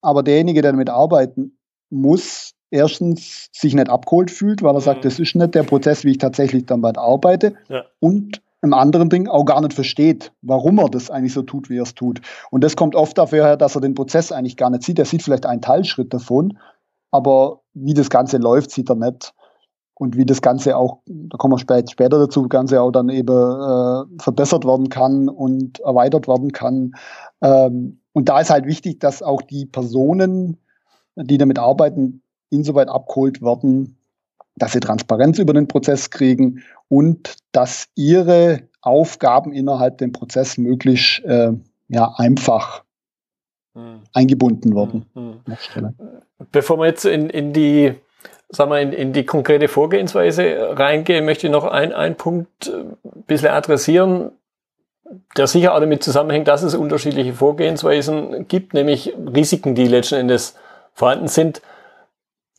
aber 0.00 0.22
derjenige, 0.22 0.62
der 0.62 0.72
damit 0.72 0.90
arbeiten 0.90 1.56
muss, 1.90 2.54
erstens 2.70 3.48
sich 3.52 3.74
nicht 3.74 3.88
abgeholt 3.88 4.30
fühlt, 4.30 4.62
weil 4.62 4.74
er 4.74 4.80
sagt, 4.80 5.00
mhm. 5.00 5.08
das 5.08 5.18
ist 5.18 5.34
nicht 5.34 5.54
der 5.54 5.62
Prozess, 5.62 6.04
wie 6.04 6.12
ich 6.12 6.18
tatsächlich 6.18 6.66
bald 6.66 6.98
arbeite. 6.98 7.54
Ja. 7.68 7.84
Und 8.00 8.42
im 8.62 8.72
anderen 8.72 9.10
Ding 9.10 9.28
auch 9.28 9.44
gar 9.44 9.60
nicht 9.60 9.74
versteht, 9.74 10.32
warum 10.40 10.78
er 10.78 10.88
das 10.88 11.10
eigentlich 11.10 11.34
so 11.34 11.42
tut, 11.42 11.68
wie 11.68 11.78
er 11.78 11.82
es 11.82 11.94
tut. 11.94 12.22
Und 12.50 12.64
das 12.64 12.76
kommt 12.76 12.96
oft 12.96 13.16
dafür 13.18 13.44
her, 13.44 13.56
dass 13.58 13.74
er 13.74 13.82
den 13.82 13.94
Prozess 13.94 14.32
eigentlich 14.32 14.56
gar 14.56 14.70
nicht 14.70 14.82
sieht. 14.82 14.98
Er 14.98 15.04
sieht 15.04 15.22
vielleicht 15.22 15.44
einen 15.44 15.60
Teilschritt 15.60 16.14
davon, 16.14 16.58
aber 17.10 17.60
wie 17.74 17.94
das 17.94 18.08
Ganze 18.08 18.38
läuft, 18.38 18.70
sieht 18.70 18.88
er 18.88 18.96
nicht. 18.96 19.34
Und 19.96 20.16
wie 20.16 20.26
das 20.26 20.42
Ganze 20.42 20.76
auch, 20.76 20.98
da 21.06 21.36
kommen 21.38 21.54
wir 21.54 21.58
später, 21.58 21.90
später 21.90 22.18
dazu, 22.18 22.48
Ganze 22.48 22.82
auch 22.82 22.90
dann 22.90 23.08
eben 23.08 23.32
äh, 23.32 24.22
verbessert 24.22 24.64
werden 24.64 24.88
kann 24.88 25.28
und 25.28 25.80
erweitert 25.80 26.26
werden 26.26 26.52
kann. 26.52 26.96
Ähm, 27.40 28.00
und 28.12 28.28
da 28.28 28.40
ist 28.40 28.50
halt 28.50 28.66
wichtig, 28.66 28.98
dass 29.00 29.22
auch 29.22 29.42
die 29.42 29.66
Personen, 29.66 30.56
die 31.14 31.38
damit 31.38 31.58
arbeiten, 31.58 32.22
insoweit 32.50 32.88
abgeholt 32.88 33.40
werden, 33.40 33.96
dass 34.56 34.72
sie 34.72 34.80
Transparenz 34.80 35.38
über 35.38 35.52
den 35.52 35.68
Prozess 35.68 36.10
kriegen 36.10 36.62
und 36.88 37.36
dass 37.52 37.86
ihre 37.94 38.62
Aufgaben 38.80 39.52
innerhalb 39.52 39.98
dem 39.98 40.12
Prozess 40.12 40.58
möglichst 40.58 41.24
äh, 41.24 41.52
ja, 41.88 42.14
einfach 42.16 42.84
hm. 43.74 44.00
eingebunden 44.12 44.74
werden. 44.74 45.06
Hm. 45.14 45.40
Hm. 45.44 45.94
Bevor 46.52 46.78
wir 46.78 46.86
jetzt 46.86 47.04
in, 47.04 47.30
in 47.30 47.52
die 47.52 47.94
sagen 48.54 48.70
wir, 48.70 48.80
in, 48.80 48.92
in 48.92 49.12
die 49.12 49.26
konkrete 49.26 49.68
Vorgehensweise 49.68 50.76
reingehen, 50.78 51.24
möchte 51.24 51.46
ich 51.46 51.52
noch 51.52 51.64
einen 51.64 52.14
Punkt 52.16 52.68
äh, 52.68 52.72
ein 52.72 53.24
bisschen 53.26 53.50
adressieren, 53.50 54.32
der 55.36 55.46
sicher 55.46 55.74
auch 55.74 55.80
damit 55.80 56.02
zusammenhängt, 56.02 56.48
dass 56.48 56.62
es 56.62 56.74
unterschiedliche 56.74 57.34
Vorgehensweisen 57.34 58.48
gibt, 58.48 58.74
nämlich 58.74 59.14
Risiken, 59.34 59.74
die 59.74 59.86
letzten 59.86 60.14
Endes 60.16 60.56
vorhanden 60.94 61.28
sind, 61.28 61.60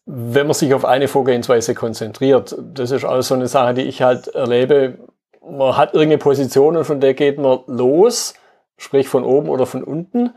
wenn 0.06 0.46
man 0.46 0.54
sich 0.54 0.74
auf 0.74 0.86
eine 0.86 1.08
Vorgehensweise 1.08 1.74
konzentriert. 1.74 2.56
Das 2.74 2.92
ist 2.92 3.06
alles 3.06 3.30
so 3.30 3.36
eine 3.36 3.48
Sache, 3.48 3.74
die 3.74 3.84
ich 3.84 4.02
halt 4.02 4.28
erlebe. 4.28 5.00
Man 5.42 5.75
hat 5.75 5.94
irgendeine 5.94 6.20
Position 6.20 6.78
und 6.78 6.86
von 6.86 7.00
der 7.00 7.14
geht 7.14 7.40
man 7.40 7.60
los, 7.66 8.36
sprich 8.78 9.08
von 9.08 9.24
oben 9.24 9.50
oder 9.50 9.66
von 9.66 9.84
unten. 9.84 10.32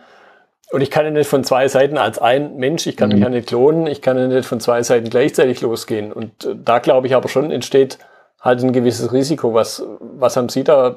Und 0.70 0.82
ich 0.82 0.90
kann 0.90 1.04
ja 1.06 1.10
nicht 1.10 1.28
von 1.28 1.44
zwei 1.44 1.66
Seiten 1.68 1.96
als 1.96 2.18
ein 2.18 2.56
Mensch, 2.56 2.86
ich 2.86 2.96
kann 2.96 3.08
mhm. 3.08 3.14
mich 3.14 3.24
ja 3.24 3.30
nicht 3.30 3.48
klonen, 3.48 3.86
ich 3.86 4.02
kann 4.02 4.18
ja 4.18 4.26
nicht 4.26 4.46
von 4.46 4.60
zwei 4.60 4.82
Seiten 4.82 5.08
gleichzeitig 5.08 5.60
losgehen. 5.60 6.12
Und 6.12 6.44
äh, 6.44 6.54
da 6.56 6.78
glaube 6.78 7.06
ich 7.06 7.14
aber 7.14 7.28
schon 7.28 7.50
entsteht 7.50 7.98
halt 8.40 8.62
ein 8.62 8.72
gewisses 8.72 9.12
Risiko. 9.12 9.54
Was, 9.54 9.82
was 10.00 10.36
haben 10.36 10.48
Sie 10.48 10.64
da 10.64 10.96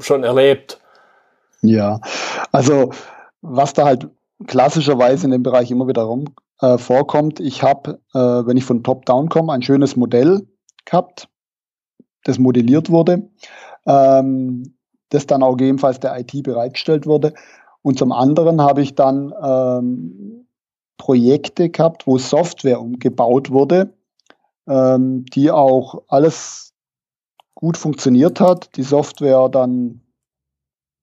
schon 0.00 0.24
erlebt? 0.24 0.80
Ja, 1.62 2.00
also 2.52 2.92
was 3.40 3.72
da 3.72 3.84
halt 3.84 4.08
klassischerweise 4.46 5.26
in 5.26 5.32
dem 5.32 5.42
Bereich 5.42 5.70
immer 5.70 5.88
wieder 5.88 6.02
rum 6.02 6.26
äh, 6.60 6.78
vorkommt, 6.78 7.40
ich 7.40 7.62
habe, 7.62 8.00
äh, 8.14 8.18
wenn 8.18 8.56
ich 8.56 8.64
von 8.64 8.82
Top-Down 8.82 9.28
komme, 9.28 9.52
ein 9.52 9.62
schönes 9.62 9.96
Modell 9.96 10.46
gehabt, 10.84 11.28
das 12.24 12.38
modelliert 12.38 12.90
wurde, 12.90 13.28
ähm, 13.86 14.74
das 15.10 15.26
dann 15.26 15.42
auch 15.42 15.56
gegebenenfalls 15.56 16.00
der 16.00 16.18
IT 16.18 16.42
bereitgestellt 16.42 17.06
wurde. 17.06 17.34
Und 17.86 18.00
zum 18.00 18.10
anderen 18.10 18.60
habe 18.60 18.82
ich 18.82 18.96
dann 18.96 19.32
ähm, 19.40 20.48
Projekte 20.98 21.70
gehabt, 21.70 22.08
wo 22.08 22.18
Software 22.18 22.80
umgebaut 22.80 23.52
wurde, 23.52 23.94
ähm, 24.66 25.24
die 25.26 25.52
auch 25.52 26.02
alles 26.08 26.74
gut 27.54 27.76
funktioniert 27.76 28.40
hat, 28.40 28.76
die 28.76 28.82
Software 28.82 29.48
dann 29.48 30.00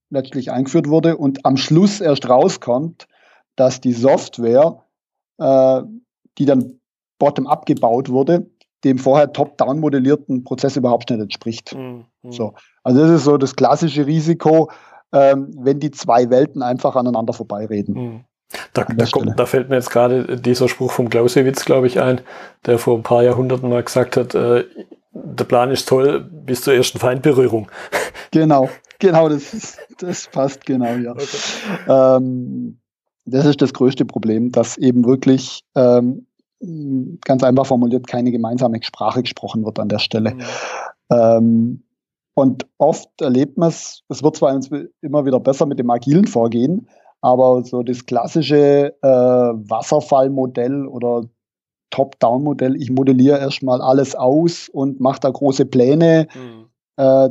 letztlich 0.10 0.52
eingeführt 0.52 0.90
wurde 0.90 1.16
und 1.16 1.46
am 1.46 1.56
Schluss 1.56 2.02
erst 2.02 2.28
rauskommt, 2.28 3.08
dass 3.56 3.80
die 3.80 3.94
Software, 3.94 4.84
äh, 5.38 5.84
die 6.38 6.44
dann 6.44 6.82
bottom-up 7.18 7.66
gebaut 7.66 8.10
wurde, 8.10 8.52
dem 8.84 8.98
vorher 8.98 9.32
top-down 9.32 9.80
modellierten 9.80 10.44
Prozess 10.44 10.76
überhaupt 10.76 11.10
nicht 11.10 11.22
entspricht. 11.22 11.74
Mhm. 11.74 12.08
So. 12.30 12.56
Also 12.84 13.00
das 13.00 13.10
ist 13.12 13.24
so 13.24 13.38
das 13.38 13.56
klassische 13.56 14.06
Risiko, 14.06 14.70
ähm, 15.14 15.54
wenn 15.60 15.80
die 15.80 15.92
zwei 15.92 16.30
Welten 16.30 16.62
einfach 16.62 16.96
aneinander 16.96 17.34
vorbeireden. 17.34 17.96
Mhm. 17.96 18.24
Da, 18.74 18.84
da, 18.84 19.06
kommt, 19.06 19.40
da, 19.40 19.46
fällt 19.46 19.70
mir 19.70 19.76
jetzt 19.76 19.90
gerade 19.90 20.38
dieser 20.40 20.68
Spruch 20.68 20.92
vom 20.92 21.10
Clausewitz, 21.10 21.66
glaube 21.66 21.88
ich, 21.88 22.00
ein, 22.00 22.22
der 22.66 22.78
vor 22.78 22.98
ein 22.98 23.04
paar 23.04 23.24
Jahrhunderten 23.24 23.70
mal 23.70 23.84
gesagt 23.84 24.18
hat, 24.18 24.36
äh, 24.36 24.66
der 25.12 25.44
Plan 25.46 25.72
ist 25.72 25.88
toll 25.88 26.22
bis 26.22 26.62
zur 26.62 26.74
ersten 26.74 27.00
Feindberührung. 27.00 27.70
Genau, 28.32 28.68
genau, 28.98 29.30
das, 29.30 29.78
das 30.00 30.28
passt 30.28 30.66
genau, 30.66 30.96
ja. 30.96 31.12
Okay. 31.12 31.28
Ähm, 31.88 32.80
das 33.26 33.46
ist 33.46 33.62
das 33.62 33.72
größte 33.72 34.06
Problem, 34.06 34.52
dass 34.52 34.76
eben 34.78 35.06
wirklich 35.06 35.64
ähm, 35.76 36.26
ganz 37.24 37.44
einfach 37.44 37.68
formuliert 37.68 38.08
keine 38.08 38.32
gemeinsame 38.32 38.82
Sprache 38.82 39.22
gesprochen 39.22 39.64
wird 39.66 39.78
an 39.78 39.90
der 39.90 40.00
Stelle. 40.00 40.34
Mhm. 40.34 40.42
Ähm, 41.12 41.83
und 42.36 42.66
oft 42.78 43.10
erlebt 43.22 43.58
man 43.58 43.70
es, 43.70 44.04
es 44.10 44.24
wird 44.24 44.38
zwar 44.38 44.60
immer 45.02 45.26
wieder 45.26 45.40
besser 45.40 45.66
mit 45.66 45.80
dem 45.80 45.90
agilen 45.90 46.26
Vorgehen, 46.26 46.88
aber 47.22 47.64
so 47.64 47.84
das 47.84 48.06
klassische 48.06 48.96
äh, 49.02 49.08
Wasserfallmodell 49.08 50.88
oder 50.88 51.24
Top-Down-Modell, 51.92 52.76
ich 52.76 52.90
modelliere 52.90 53.38
erstmal 53.38 53.82
alles 53.82 54.16
aus 54.16 54.68
und 54.68 55.00
mache 55.00 55.20
da 55.20 55.30
große 55.30 55.66
Pläne, 55.66 56.28
mhm. 56.34 56.66
äh, 56.98 57.30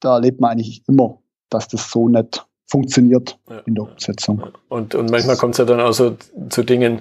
da 0.00 0.14
erlebt 0.14 0.40
man 0.40 0.52
eigentlich 0.52 0.82
immer, 0.86 1.18
dass 1.48 1.68
das 1.68 1.90
so 1.90 2.08
nicht 2.08 2.46
funktioniert 2.66 3.38
ja. 3.48 3.60
in 3.66 3.74
der 3.76 3.84
Umsetzung. 3.84 4.42
Und, 4.68 4.94
und 4.94 5.10
manchmal 5.10 5.36
kommt 5.36 5.54
es 5.54 5.58
ja 5.58 5.64
dann 5.64 5.80
auch 5.80 5.92
so 5.92 6.16
zu 6.50 6.62
Dingen, 6.62 7.00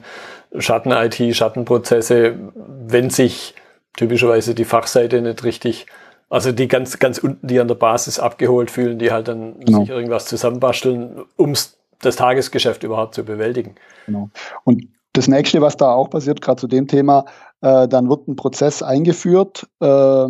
Schatten-IT, 0.57 1.35
Schattenprozesse, 1.35 2.35
wenn 2.55 3.09
sich 3.09 3.53
typischerweise 3.97 4.55
die 4.55 4.65
Fachseite 4.65 5.21
nicht 5.21 5.43
richtig 5.43 5.87
also 6.33 6.51
die 6.51 6.67
ganz, 6.67 6.97
ganz 6.97 7.19
unten, 7.19 7.45
die 7.45 7.59
an 7.59 7.67
der 7.67 7.75
Basis 7.75 8.17
abgeholt 8.17 8.71
fühlen, 8.71 8.97
die 8.97 9.11
halt 9.11 9.27
dann 9.27 9.59
genau. 9.59 9.81
sich 9.81 9.89
irgendwas 9.89 10.25
zusammenbasteln, 10.25 11.21
um 11.37 11.53
das 11.99 12.15
Tagesgeschäft 12.15 12.81
überhaupt 12.81 13.13
zu 13.13 13.23
bewältigen. 13.23 13.75
Genau. 14.07 14.31
Und 14.63 14.87
das 15.13 15.27
nächste, 15.27 15.61
was 15.61 15.77
da 15.77 15.91
auch 15.91 16.09
passiert, 16.09 16.41
gerade 16.41 16.59
zu 16.59 16.67
dem 16.67 16.87
Thema, 16.87 17.25
äh, 17.61 17.87
dann 17.87 18.09
wird 18.09 18.27
ein 18.27 18.35
Prozess 18.35 18.81
eingeführt, 18.81 19.67
äh, 19.79 20.25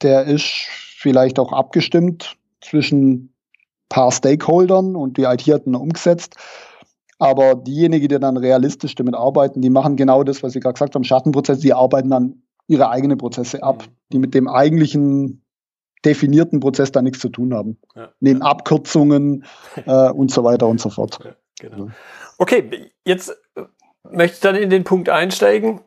der 0.00 0.24
ist 0.26 0.46
vielleicht 0.96 1.40
auch 1.40 1.52
abgestimmt 1.52 2.36
zwischen 2.60 3.14
ein 3.14 3.34
paar 3.88 4.12
Stakeholdern 4.12 4.94
und 4.94 5.16
die 5.16 5.24
IT 5.24 5.42
hat 5.48 5.66
ihn 5.66 5.74
umgesetzt. 5.74 6.36
Aber 7.18 7.56
diejenigen, 7.56 8.06
die 8.06 8.20
dann 8.20 8.36
realistisch 8.36 8.94
damit 8.94 9.16
arbeiten, 9.16 9.60
die 9.60 9.70
machen 9.70 9.96
genau 9.96 10.22
das, 10.22 10.44
was 10.44 10.52
Sie 10.52 10.60
gerade 10.60 10.74
gesagt 10.74 10.94
haben, 10.94 11.02
Schattenprozess, 11.02 11.58
die 11.58 11.72
arbeiten 11.72 12.10
dann 12.10 12.43
ihre 12.66 12.90
eigenen 12.90 13.18
Prozesse 13.18 13.62
ab, 13.62 13.82
mhm. 13.82 13.92
die 14.12 14.18
mit 14.18 14.34
dem 14.34 14.48
eigentlichen 14.48 15.44
definierten 16.04 16.60
Prozess 16.60 16.92
da 16.92 17.02
nichts 17.02 17.20
zu 17.20 17.28
tun 17.28 17.54
haben. 17.54 17.78
Ja, 17.94 18.12
Nehmen 18.20 18.40
ja. 18.40 18.46
Abkürzungen 18.46 19.44
äh, 19.86 20.10
und 20.10 20.30
so 20.30 20.44
weiter 20.44 20.66
und 20.66 20.80
so 20.80 20.90
fort. 20.90 21.18
Ja, 21.24 21.34
genau. 21.60 21.90
Okay, 22.38 22.90
jetzt 23.04 23.30
äh, 23.56 23.62
möchte 24.10 24.34
ich 24.34 24.40
dann 24.40 24.56
in 24.56 24.70
den 24.70 24.84
Punkt 24.84 25.08
einsteigen. 25.08 25.80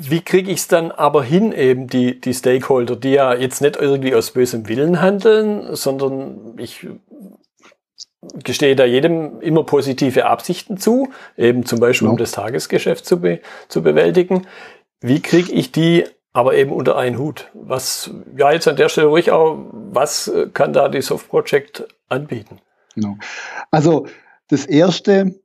Wie 0.00 0.20
kriege 0.20 0.52
ich 0.52 0.58
es 0.58 0.68
dann 0.68 0.92
aber 0.92 1.24
hin, 1.24 1.50
eben 1.50 1.88
die, 1.88 2.20
die 2.20 2.32
Stakeholder, 2.32 2.94
die 2.94 3.10
ja 3.10 3.34
jetzt 3.34 3.60
nicht 3.60 3.74
irgendwie 3.76 4.14
aus 4.14 4.30
bösem 4.30 4.68
Willen 4.68 5.00
handeln, 5.00 5.74
sondern 5.74 6.56
ich 6.56 6.86
gestehe 8.44 8.76
da 8.76 8.84
jedem 8.84 9.40
immer 9.40 9.64
positive 9.64 10.26
Absichten 10.26 10.76
zu, 10.76 11.10
eben 11.36 11.64
zum 11.64 11.80
Beispiel 11.80 12.06
ja. 12.06 12.12
um 12.12 12.18
das 12.18 12.32
Tagesgeschäft 12.32 13.04
zu, 13.04 13.20
be 13.20 13.40
zu 13.68 13.82
bewältigen. 13.82 14.46
Wie 15.00 15.20
kriege 15.20 15.52
ich 15.52 15.72
die 15.72 16.04
aber 16.32 16.54
eben 16.54 16.72
unter 16.72 16.96
einen 16.96 17.18
Hut? 17.18 17.50
Was, 17.54 18.10
ja, 18.36 18.52
jetzt 18.52 18.68
an 18.68 18.76
der 18.76 18.88
Stelle 18.88 19.08
ruhig 19.08 19.30
auch, 19.30 19.58
was 19.72 20.30
kann 20.52 20.72
da 20.72 20.88
die 20.88 21.02
Soft 21.02 21.28
Project 21.28 21.86
anbieten? 22.08 22.60
Genau. 22.94 23.16
Also 23.70 24.06
das 24.48 24.66
erste 24.66 25.40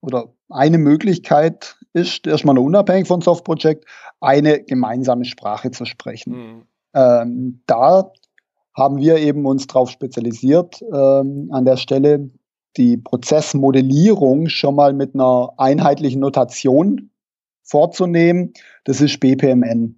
oder 0.00 0.32
eine 0.48 0.78
Möglichkeit 0.78 1.76
ist, 1.92 2.26
erstmal 2.26 2.58
unabhängig 2.58 3.08
von 3.08 3.20
Soft 3.20 3.44
Project, 3.44 3.84
eine 4.20 4.62
gemeinsame 4.62 5.24
Sprache 5.24 5.70
zu 5.70 5.84
sprechen. 5.84 6.32
Mhm. 6.32 6.62
Ähm, 6.94 7.62
da 7.66 8.12
haben 8.76 8.98
wir 8.98 9.16
eben 9.16 9.46
uns 9.46 9.66
darauf 9.66 9.90
spezialisiert, 9.90 10.82
ähm, 10.92 11.48
an 11.50 11.64
der 11.64 11.78
Stelle 11.78 12.30
die 12.76 12.98
Prozessmodellierung 12.98 14.48
schon 14.48 14.74
mal 14.74 14.92
mit 14.92 15.14
einer 15.14 15.54
einheitlichen 15.56 16.20
Notation 16.20 17.10
vorzunehmen. 17.62 18.52
Das 18.84 19.00
ist 19.00 19.18
BPMN 19.18 19.96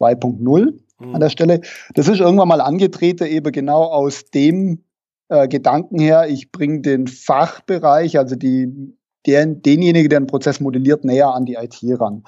2.0 0.00 0.74
mhm. 1.00 1.14
an 1.14 1.20
der 1.20 1.28
Stelle. 1.28 1.60
Das 1.94 2.06
ist 2.06 2.20
irgendwann 2.20 2.48
mal 2.48 2.60
angetreten, 2.60 3.26
eben 3.26 3.50
genau 3.50 3.82
aus 3.82 4.26
dem 4.26 4.84
äh, 5.28 5.48
Gedanken 5.48 5.98
her, 5.98 6.28
ich 6.28 6.52
bringe 6.52 6.82
den 6.82 7.08
Fachbereich, 7.08 8.16
also 8.16 8.36
die, 8.36 8.94
den, 9.26 9.60
denjenigen, 9.62 10.08
der 10.08 10.18
einen 10.18 10.26
Prozess 10.28 10.60
modelliert, 10.60 11.04
näher 11.04 11.34
an 11.34 11.46
die 11.46 11.54
IT 11.54 11.80
ran. 12.00 12.22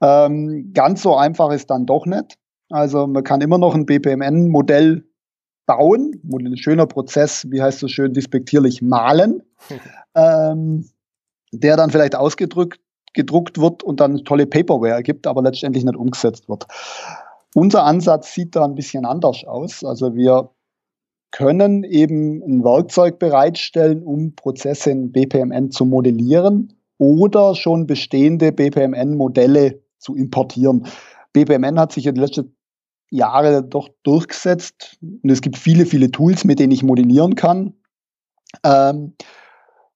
Ähm, 0.00 0.70
ganz 0.72 1.02
so 1.02 1.16
einfach 1.16 1.50
ist 1.50 1.70
dann 1.70 1.86
doch 1.86 2.06
nicht. 2.06 2.38
Also 2.70 3.06
man 3.06 3.24
kann 3.24 3.40
immer 3.40 3.58
noch 3.58 3.74
ein 3.74 3.86
BPMN-Modell 3.86 5.04
bauen, 5.66 6.20
ein 6.32 6.56
schöner 6.56 6.86
Prozess, 6.86 7.46
wie 7.50 7.60
heißt 7.60 7.80
so 7.80 7.88
schön 7.88 8.14
despektierlich, 8.14 8.82
malen, 8.82 9.42
ähm, 10.14 10.88
der 11.52 11.76
dann 11.76 11.90
vielleicht 11.90 12.14
ausgedrückt 12.14 12.80
gedruckt 13.16 13.58
wird 13.58 13.82
und 13.82 13.98
dann 13.98 14.18
tolle 14.18 14.46
Paperware 14.46 14.92
ergibt, 14.92 15.26
aber 15.26 15.42
letztendlich 15.42 15.84
nicht 15.84 15.96
umgesetzt 15.96 16.48
wird. 16.48 16.66
Unser 17.54 17.84
Ansatz 17.84 18.32
sieht 18.34 18.54
da 18.54 18.64
ein 18.64 18.74
bisschen 18.76 19.04
anders 19.04 19.42
aus. 19.44 19.82
Also 19.82 20.14
wir 20.14 20.50
können 21.32 21.82
eben 21.82 22.42
ein 22.42 22.62
Werkzeug 22.62 23.18
bereitstellen, 23.18 24.02
um 24.02 24.34
Prozesse 24.36 24.90
in 24.90 25.10
BPMN 25.10 25.70
zu 25.70 25.84
modellieren 25.84 26.74
oder 26.98 27.54
schon 27.54 27.86
bestehende 27.86 28.52
BPMN-Modelle 28.52 29.80
zu 29.98 30.14
importieren. 30.14 30.86
BPMN 31.32 31.80
hat 31.80 31.92
sich 31.92 32.06
in 32.06 32.14
den 32.14 32.22
letzten 32.22 32.56
Jahre 33.10 33.62
doch 33.62 33.88
durchgesetzt. 34.02 34.98
Und 35.00 35.30
es 35.30 35.40
gibt 35.40 35.56
viele, 35.56 35.86
viele 35.86 36.10
Tools, 36.10 36.44
mit 36.44 36.58
denen 36.58 36.72
ich 36.72 36.82
modellieren 36.82 37.34
kann. 37.34 37.74
Ähm, 38.64 39.14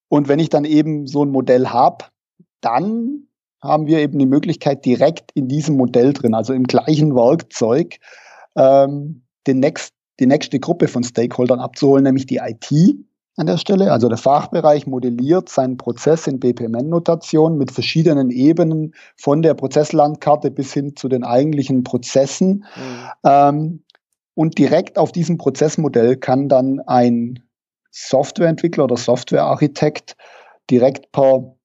und 0.07 0.27
wenn 0.27 0.39
ich 0.39 0.49
dann 0.49 0.65
eben 0.65 1.07
so 1.07 1.23
ein 1.23 1.31
Modell 1.31 1.67
habe, 1.67 2.05
dann 2.61 3.27
haben 3.61 3.87
wir 3.87 3.99
eben 3.99 4.17
die 4.17 4.25
Möglichkeit, 4.25 4.85
direkt 4.85 5.31
in 5.33 5.47
diesem 5.47 5.77
Modell 5.77 6.13
drin, 6.13 6.33
also 6.33 6.53
im 6.53 6.63
gleichen 6.63 7.15
Werkzeug, 7.15 7.99
ähm, 8.55 9.23
den 9.47 9.59
next, 9.59 9.93
die 10.19 10.25
nächste 10.25 10.59
Gruppe 10.59 10.87
von 10.87 11.03
Stakeholdern 11.03 11.59
abzuholen, 11.59 12.03
nämlich 12.03 12.25
die 12.25 12.37
IT 12.37 12.71
an 13.37 13.47
der 13.47 13.57
Stelle. 13.57 13.91
Also 13.91 14.09
der 14.09 14.17
Fachbereich 14.17 14.87
modelliert 14.87 15.49
seinen 15.49 15.77
Prozess 15.77 16.27
in 16.27 16.39
BPMN-Notation 16.39 17.57
mit 17.57 17.71
verschiedenen 17.71 18.29
Ebenen 18.29 18.93
von 19.15 19.41
der 19.41 19.53
Prozesslandkarte 19.53 20.51
bis 20.51 20.73
hin 20.73 20.95
zu 20.95 21.07
den 21.07 21.23
eigentlichen 21.23 21.83
Prozessen. 21.83 22.65
Mhm. 22.75 23.09
Ähm, 23.23 23.83
und 24.33 24.57
direkt 24.57 24.97
auf 24.97 25.11
diesem 25.11 25.37
Prozessmodell 25.37 26.17
kann 26.17 26.49
dann 26.49 26.79
ein 26.81 27.43
Softwareentwickler 27.91 28.85
oder 28.85 28.97
Softwarearchitekt 28.97 30.15
direkt 30.69 31.11
per 31.11 31.55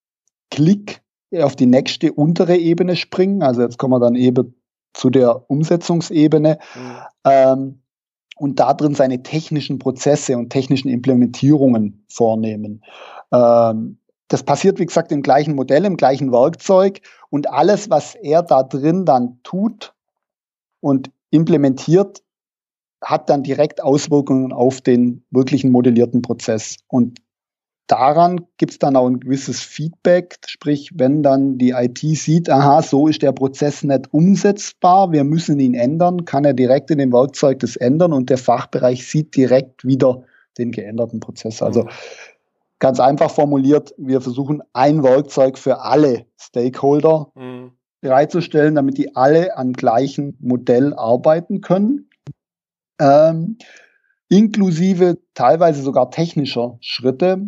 Klick 0.51 1.01
auf 1.35 1.57
die 1.57 1.67
nächste 1.67 2.13
untere 2.13 2.57
Ebene 2.57 2.97
springen. 2.97 3.43
Also 3.43 3.63
jetzt 3.63 3.79
kommen 3.79 3.95
wir 3.95 4.01
dann 4.01 4.15
eben 4.15 4.61
zu 4.95 5.11
der 5.11 5.49
Umsetzungsebene. 5.51 6.59
Mhm. 6.75 6.97
Ähm, 7.25 7.83
und 8.37 8.61
da 8.61 8.75
drin 8.75 8.95
seine 8.95 9.23
technischen 9.23 9.79
Prozesse 9.79 10.37
und 10.37 10.51
technischen 10.51 10.89
Implementierungen 10.89 12.05
vornehmen. 12.09 12.83
Ähm, 13.33 13.99
das 14.29 14.43
passiert, 14.43 14.79
wie 14.79 14.87
gesagt, 14.87 15.13
im 15.13 15.23
gleichen 15.23 15.55
Modell, 15.55 15.85
im 15.85 15.97
gleichen 15.97 16.33
Werkzeug 16.33 17.01
und 17.31 17.51
alles, 17.51 17.91
was 17.91 18.15
er 18.15 18.43
da 18.43 18.63
drin 18.63 19.05
dann 19.05 19.41
tut 19.43 19.95
und 20.81 21.11
implementiert, 21.31 22.23
hat 23.03 23.31
dann 23.31 23.43
direkt 23.43 23.83
Auswirkungen 23.83 24.53
auf 24.53 24.81
den 24.81 25.25
wirklichen 25.31 25.71
modellierten 25.71 26.23
Prozess. 26.23 26.77
Und 26.89 27.21
daran 27.87 28.47
gibt 28.57 28.73
es 28.73 28.79
dann 28.79 28.97
auch 28.97 29.07
ein 29.07 29.21
gewisses 29.21 29.61
Feedback, 29.61 30.37
sprich, 30.47 30.91
wenn 30.95 31.23
dann 31.23 31.59
die 31.59 31.71
IT 31.71 31.99
sieht, 31.99 32.51
aha, 32.51 32.83
so 32.83 33.09
ist 33.09 33.23
der 33.23 33.33
Prozess 33.33 33.83
nicht 33.85 34.13
umsetzbar, 34.13 35.13
wir 35.13 35.25
müssen 35.25 35.59
ihn 35.61 35.75
ändern, 35.75 36.25
kann 36.25 36.45
er 36.45 36.55
direkt 36.55 36.91
in 36.91 36.99
dem 36.99 37.13
Werkzeug 37.13 37.61
das 37.61 37.77
ändern 37.77 38.13
und 38.13 38.31
der 38.31 38.39
Fachbereich 38.39 39.07
sieht 39.07 39.37
direkt 39.37 39.85
wieder 39.85 40.23
den 40.59 40.73
geänderten 40.73 41.21
Prozess. 41.21 41.63
Also 41.63 41.85
mhm. 41.85 41.89
ganz 42.79 43.01
einfach 43.01 43.31
formuliert, 43.31 43.95
wir 43.99 44.21
versuchen 44.21 44.63
ein 44.73 45.03
Werkzeug 45.03 45.59
für 45.59 45.81
alle 45.81 46.27
Stakeholder 46.41 47.31
mhm. 47.35 47.73
bereitzustellen, 48.01 48.75
damit 48.75 48.99
die 48.99 49.15
alle 49.15 49.57
am 49.57 49.73
gleichen 49.73 50.37
Modell 50.41 50.93
arbeiten 50.95 51.61
können. 51.61 52.11
Ähm, 52.99 53.59
inklusive 54.29 55.19
teilweise 55.35 55.83
sogar 55.83 56.11
technischer 56.11 56.77
Schritte. 56.81 57.41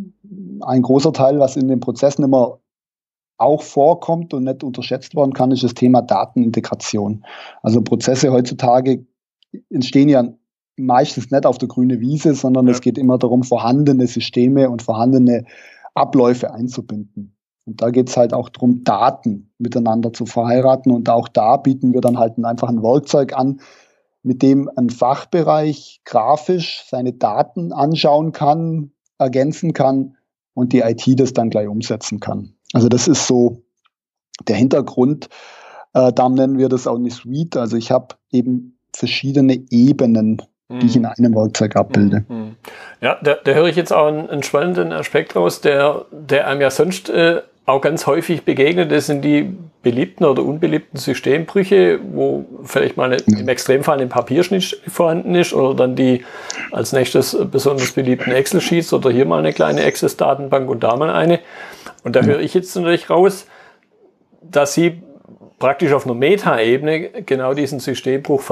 Ein 0.61 0.83
großer 0.83 1.13
Teil, 1.13 1.39
was 1.39 1.57
in 1.57 1.69
den 1.69 1.81
Prozessen 1.81 2.25
immer 2.25 2.61
auch 3.37 3.63
vorkommt 3.63 4.35
und 4.35 4.45
nicht 4.45 4.65
unterschätzt 4.65 5.15
worden 5.15 5.33
kann, 5.33 5.53
ist 5.53 5.63
das 5.63 5.75
Thema 5.75 6.03
Datenintegration. 6.03 7.25
Also 7.63 7.83
Prozesse 7.83 8.33
heutzutage 8.33 9.07
entstehen 9.71 10.09
ja 10.09 10.25
meistens 10.77 11.31
nicht 11.31 11.47
auf 11.47 11.59
der 11.59 11.69
grünen 11.69 12.01
Wiese, 12.01 12.35
sondern 12.35 12.67
ja. 12.67 12.73
es 12.73 12.81
geht 12.81 12.99
immer 12.99 13.19
darum, 13.19 13.43
vorhandene 13.43 14.07
Systeme 14.07 14.69
und 14.71 14.83
vorhandene 14.83 15.45
Abläufe 15.95 16.53
einzubinden. 16.53 17.37
Und 17.65 17.83
da 17.83 17.91
geht 17.91 18.09
es 18.09 18.17
halt 18.17 18.33
auch 18.33 18.49
darum, 18.49 18.83
Daten 18.85 19.51
miteinander 19.59 20.13
zu 20.13 20.27
verheiraten. 20.27 20.91
Und 20.91 21.09
auch 21.11 21.29
da 21.29 21.57
bieten 21.59 21.93
wir 21.93 22.01
dann 22.01 22.19
halt 22.19 22.43
einfach 22.43 22.69
ein 22.69 22.83
Werkzeug 22.83 23.37
an, 23.37 23.61
mit 24.29 24.43
dem 24.43 24.71
ein 24.77 24.91
Fachbereich 24.91 26.03
grafisch 26.05 26.85
seine 26.87 27.15
Daten 27.15 27.73
anschauen 27.73 28.33
kann, 28.33 28.93
ergänzen 29.19 29.73
kann 29.73 30.19
und 30.53 30.75
die 30.75 30.81
IT 30.81 31.19
das 31.19 31.33
dann 31.33 31.49
gleich 31.49 31.67
umsetzen 31.67 32.21
kann. 32.21 32.53
Also 32.75 32.91
das 32.91 33.09
ist 33.09 33.27
so 33.27 33.63
der 34.47 34.57
Hintergrund. 34.57 35.31
Äh, 35.95 36.13
darum 36.13 36.35
nennen 36.35 36.59
wir 36.59 36.69
das 36.69 36.87
auch 36.87 36.97
eine 36.97 37.11
Suite. 37.11 37.57
Also 37.57 37.79
ich 37.79 37.91
habe 37.91 38.17
eben 38.31 38.79
verschiedene 38.95 39.55
Ebenen, 39.71 40.43
die 40.69 40.85
ich 40.85 40.97
in 40.97 41.03
mhm. 41.03 41.13
einem 41.17 41.35
Werkzeug 41.35 41.77
abbilde. 41.77 42.27
Mhm. 42.29 42.57
Ja, 43.01 43.19
da, 43.23 43.37
da 43.43 43.53
höre 43.53 43.69
ich 43.69 43.77
jetzt 43.77 43.95
auch 43.95 44.09
einen, 44.09 44.29
einen, 44.29 44.43
spannenden 44.43 44.93
Aspekt 44.93 45.37
raus, 45.37 45.63
der, 45.63 46.05
der 46.13 46.47
einem 46.47 46.61
ja 46.61 46.71
sonst 46.71 47.09
äh, 47.09 47.41
auch 47.69 47.83
ganz 47.83 48.07
häufig 48.07 48.45
begegnet. 48.45 48.91
Das 48.91 49.07
sind 49.07 49.23
die 49.23 49.55
beliebten 49.83 50.25
oder 50.25 50.43
unbeliebten 50.43 50.97
Systembrüche, 50.97 52.01
wo 52.03 52.47
vielleicht 52.65 52.97
mal 52.97 53.15
im 53.27 53.49
Extremfall 53.49 54.01
ein 54.01 54.09
Papierschnitt 54.09 54.81
vorhanden 54.89 55.35
ist 55.35 55.53
oder 55.53 55.75
dann 55.75 55.95
die 55.95 56.25
als 56.73 56.93
nächstes 56.93 57.37
besonders 57.51 57.93
beliebten 57.93 58.33
Excel-Sheets 58.33 58.93
oder 58.95 59.11
hier 59.11 59.27
mal 59.27 59.39
eine 59.39 59.53
kleine 59.53 59.85
Access-Datenbank 59.85 60.69
und 60.71 60.83
da 60.83 60.97
mal 60.97 61.11
eine. 61.11 61.41
Und 62.05 62.17
da 62.17 62.23
höre 62.23 62.41
ich 62.41 62.55
jetzt 62.55 62.75
natürlich 62.75 63.11
raus, 63.11 63.47
dass 64.41 64.73
Sie 64.73 65.03
praktisch 65.59 65.93
auf 65.93 66.07
einer 66.07 66.15
Meta-Ebene 66.15 67.23
genau 67.27 67.53
diesen 67.53 67.81
Systembruch 67.81 68.43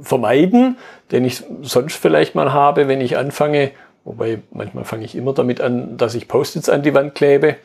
vermeiden, 0.00 0.78
den 1.12 1.24
ich 1.26 1.42
sonst 1.60 1.96
vielleicht 1.96 2.34
mal 2.34 2.54
habe, 2.54 2.88
wenn 2.88 3.02
ich 3.02 3.18
anfange, 3.18 3.72
wobei 4.04 4.38
manchmal 4.50 4.84
fange 4.84 5.04
ich 5.04 5.14
immer 5.14 5.34
damit 5.34 5.60
an, 5.60 5.98
dass 5.98 6.14
ich 6.14 6.26
Post-its 6.26 6.70
an 6.70 6.82
die 6.82 6.94
Wand 6.94 7.14
klebe 7.14 7.56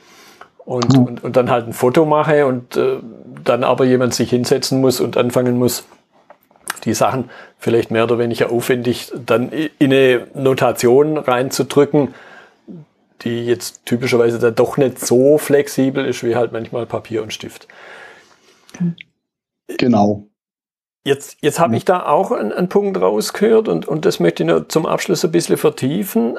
und, 0.66 0.98
mhm. 0.98 1.04
und, 1.04 1.24
und 1.24 1.36
dann 1.36 1.50
halt 1.50 1.68
ein 1.68 1.74
Foto 1.74 2.06
mache 2.06 2.46
und 2.46 2.76
äh, 2.76 2.98
dann 3.44 3.64
aber 3.64 3.86
jemand 3.86 4.14
sich 4.14 4.30
hinsetzen 4.32 4.82
muss 4.82 5.00
und 5.00 5.18
anfangen 5.18 5.58
muss, 5.58 5.86
die 6.84 6.94
Sachen 6.94 7.30
vielleicht 7.58 7.92
mehr 7.92 8.04
oder 8.04 8.20
weniger 8.20 8.52
aufwendig 8.52 9.12
dann 9.26 9.52
in 9.52 9.94
eine 9.94 10.28
Notation 10.34 11.18
reinzudrücken, 11.18 12.14
die 13.22 13.46
jetzt 13.46 13.86
typischerweise 13.86 14.40
dann 14.40 14.56
doch 14.56 14.78
nicht 14.78 15.00
so 15.00 15.38
flexibel 15.38 16.06
ist 16.06 16.24
wie 16.24 16.36
halt 16.36 16.52
manchmal 16.52 16.86
Papier 16.86 17.24
und 17.24 17.34
Stift. 17.34 17.68
Genau. 19.68 20.28
Jetzt, 21.04 21.38
jetzt 21.42 21.60
habe 21.60 21.76
ich 21.78 21.86
da 21.86 22.06
auch 22.06 22.32
einen, 22.32 22.52
einen 22.52 22.70
Punkt 22.70 23.00
rausgehört 23.00 23.68
und, 23.68 23.88
und 23.88 24.06
das 24.06 24.20
möchte 24.20 24.44
ich 24.44 24.48
nur 24.48 24.68
zum 24.70 24.86
Abschluss 24.86 25.24
ein 25.24 25.32
bisschen 25.32 25.58
vertiefen. 25.58 26.38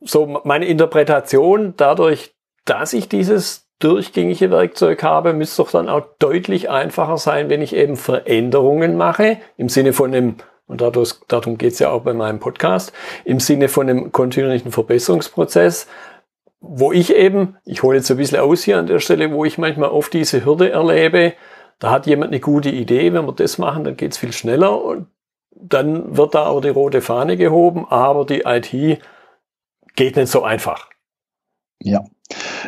So 0.00 0.40
meine 0.44 0.66
Interpretation 0.66 1.74
dadurch, 1.76 2.34
dass 2.64 2.92
ich 2.92 3.08
dieses 3.08 3.66
durchgängige 3.80 4.50
Werkzeug 4.50 5.02
habe, 5.02 5.32
müsste 5.32 5.62
doch 5.62 5.70
dann 5.70 5.88
auch 5.88 6.02
deutlich 6.18 6.70
einfacher 6.70 7.16
sein, 7.16 7.48
wenn 7.48 7.62
ich 7.62 7.74
eben 7.74 7.96
Veränderungen 7.96 8.96
mache, 8.96 9.38
im 9.56 9.68
Sinne 9.68 9.92
von 9.92 10.14
einem, 10.14 10.36
und 10.66 10.80
dadurch, 10.82 11.14
darum 11.28 11.58
geht 11.58 11.72
es 11.72 11.78
ja 11.78 11.90
auch 11.90 12.02
bei 12.02 12.12
meinem 12.12 12.38
Podcast, 12.38 12.92
im 13.24 13.40
Sinne 13.40 13.68
von 13.68 13.88
einem 13.88 14.12
kontinuierlichen 14.12 14.70
Verbesserungsprozess, 14.70 15.88
wo 16.60 16.92
ich 16.92 17.14
eben, 17.14 17.56
ich 17.64 17.82
hole 17.82 17.96
jetzt 17.96 18.10
ein 18.10 18.18
bisschen 18.18 18.38
aus 18.38 18.62
hier 18.62 18.78
an 18.78 18.86
der 18.86 18.98
Stelle, 18.98 19.32
wo 19.32 19.46
ich 19.46 19.56
manchmal 19.56 19.88
oft 19.88 20.12
diese 20.12 20.44
Hürde 20.44 20.70
erlebe, 20.70 21.32
da 21.78 21.90
hat 21.90 22.06
jemand 22.06 22.32
eine 22.32 22.40
gute 22.40 22.68
Idee, 22.68 23.14
wenn 23.14 23.24
wir 23.24 23.32
das 23.32 23.56
machen, 23.56 23.84
dann 23.84 23.96
geht 23.96 24.12
es 24.12 24.18
viel 24.18 24.32
schneller 24.32 24.84
und 24.84 25.06
dann 25.50 26.16
wird 26.16 26.34
da 26.34 26.46
auch 26.46 26.60
die 26.60 26.68
rote 26.68 27.00
Fahne 27.00 27.38
gehoben, 27.38 27.86
aber 27.88 28.26
die 28.26 28.42
IT 28.44 29.00
geht 29.96 30.16
nicht 30.16 30.28
so 30.28 30.42
einfach. 30.42 30.90
Ja, 31.82 32.04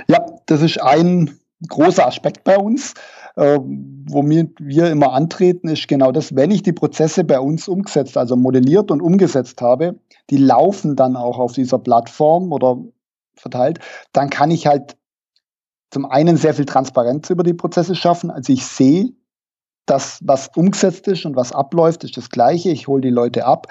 ja, 0.09 0.25
das 0.47 0.63
ist 0.63 0.81
ein 0.81 1.39
großer 1.69 2.07
Aspekt 2.07 2.45
bei 2.45 2.59
uns. 2.59 2.95
Äh, 3.37 3.59
womit 3.61 4.51
wir 4.61 4.91
immer 4.91 5.13
antreten, 5.13 5.69
ist 5.69 5.89
genau 5.89 6.13
das, 6.13 6.35
wenn 6.37 6.51
ich 6.51 6.63
die 6.63 6.73
Prozesse 6.73 7.25
bei 7.25 7.41
uns 7.41 7.67
umgesetzt, 7.67 8.19
also 8.19 8.37
modelliert 8.37 8.91
und 8.91 9.01
umgesetzt 9.01 9.63
habe, 9.63 9.99
die 10.29 10.37
laufen 10.37 10.97
dann 10.97 11.17
auch 11.17 11.39
auf 11.39 11.53
dieser 11.53 11.79
Plattform 11.79 12.53
oder 12.53 12.77
verteilt, 13.35 13.79
dann 14.13 14.29
kann 14.29 14.51
ich 14.51 14.67
halt 14.67 14.97
zum 15.91 16.05
einen 16.07 16.37
sehr 16.37 16.55
viel 16.55 16.67
Transparenz 16.67 17.31
über 17.31 17.43
die 17.43 17.55
Prozesse 17.55 17.95
schaffen. 17.95 18.31
Also 18.31 18.53
ich 18.53 18.67
sehe, 18.67 19.13
dass 19.87 20.21
was 20.23 20.49
umgesetzt 20.55 21.09
ist 21.09 21.25
und 21.25 21.37
was 21.37 21.53
abläuft, 21.53 22.05
ist 22.05 22.17
das 22.17 22.29
Gleiche. 22.29 22.71
Ich 22.71 22.87
hole 22.87 23.01
die 23.01 23.11
Leute 23.11 23.47
ab, 23.47 23.67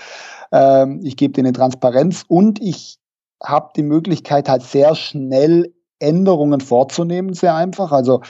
ähm, 0.51 1.01
ich 1.03 1.17
gebe 1.17 1.33
denen 1.33 1.53
Transparenz 1.53 2.25
und 2.27 2.59
ich 2.61 3.00
habe 3.43 3.71
die 3.75 3.83
Möglichkeit, 3.83 4.49
halt 4.49 4.63
sehr 4.63 4.95
schnell 4.95 5.73
Änderungen 5.99 6.61
vorzunehmen, 6.61 7.33
sehr 7.33 7.55
einfach. 7.55 7.91
Also 7.91 8.21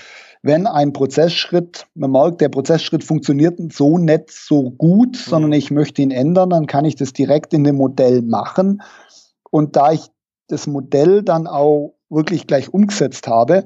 wenn 0.43 0.65
ein 0.65 0.93
Prozessschritt, 0.93 1.88
man 1.93 2.12
merkt, 2.12 2.41
der 2.41 2.50
Prozessschritt 2.50 3.04
funktioniert 3.04 3.60
so 3.71 3.97
nicht 3.97 4.32
so 4.32 4.71
gut, 4.71 5.12
mhm. 5.13 5.30
sondern 5.30 5.54
ich 5.54 5.71
möchte 5.71 6.02
ihn 6.02 6.12
ändern, 6.12 6.50
dann 6.50 6.65
kann 6.65 6.86
ich 6.86 6.95
das 6.95 7.13
direkt 7.13 7.54
in 7.54 7.63
dem 7.63 7.76
Modell 7.76 8.21
machen. 8.21 8.82
Und 9.50 9.76
da 9.76 9.91
ich 9.91 10.08
das 10.47 10.67
Modell 10.67 11.24
dann 11.24 11.47
auch 11.47 11.95
wirklich 12.10 12.47
gleich 12.47 12.74
umgesetzt 12.74 13.28
habe, 13.28 13.65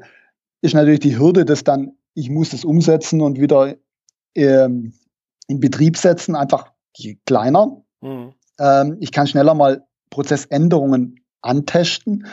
ist 0.62 0.74
natürlich 0.74 1.00
die 1.00 1.18
Hürde, 1.18 1.46
dass 1.46 1.64
dann, 1.64 1.94
ich 2.14 2.30
muss 2.30 2.50
das 2.50 2.66
umsetzen 2.66 3.22
und 3.22 3.40
wieder 3.40 3.76
ähm, 4.36 4.94
in 5.48 5.60
Betrieb 5.60 5.98
setzen, 5.98 6.36
einfach 6.36 6.72
kleiner. 7.26 7.82
Mhm. 8.02 8.34
Ähm, 8.60 8.98
ich 9.00 9.12
kann 9.12 9.28
schneller 9.28 9.54
mal 9.54 9.86
Prozessänderungen 10.10 11.25
antesten 11.46 12.26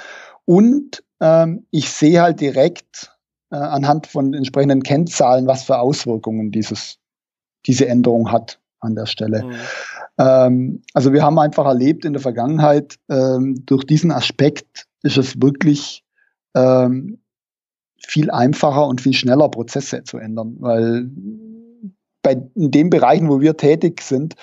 und 0.45 1.03
ähm, 1.21 1.67
ich 1.71 1.91
sehe 1.91 2.21
halt 2.23 2.41
direkt 2.41 3.17
äh, 3.51 3.57
anhand 3.57 4.07
von 4.07 4.35
entsprechenden 4.35 4.83
Kennzahlen, 4.83 5.47
was 5.47 5.65
für 5.65 5.79
Auswirkungen 5.79 6.51
dieses, 6.51 6.99
diese 7.67 7.87
Änderung 7.87 8.33
hat 8.33 8.61
an 8.81 8.97
der 8.97 9.07
Stelle. 9.07 9.45
Mhm. 9.45 9.53
Ähm, 10.19 10.83
also 10.95 11.13
wir 11.13 11.23
haben 11.23 11.39
einfach 11.39 11.67
erlebt 11.67 12.05
in 12.05 12.13
der 12.13 12.23
Vergangenheit, 12.23 12.99
ähm, 13.09 13.65
durch 13.67 13.85
diesen 13.85 14.11
Aspekt 14.11 14.87
ist 15.03 15.17
es 15.17 15.41
wirklich 15.41 16.05
ähm, 16.55 17.23
viel 17.99 18.31
einfacher 18.31 18.87
und 18.87 19.01
viel 19.01 19.15
schneller 19.15 19.49
Prozesse 19.49 20.03
zu 20.03 20.19
ändern, 20.19 20.57
weil 20.59 21.09
bei 22.23 22.33
in 22.55 22.71
den 22.71 22.91
Bereichen, 22.91 23.29
wo 23.29 23.41
wir 23.41 23.57
tätig 23.57 24.01
sind, 24.03 24.35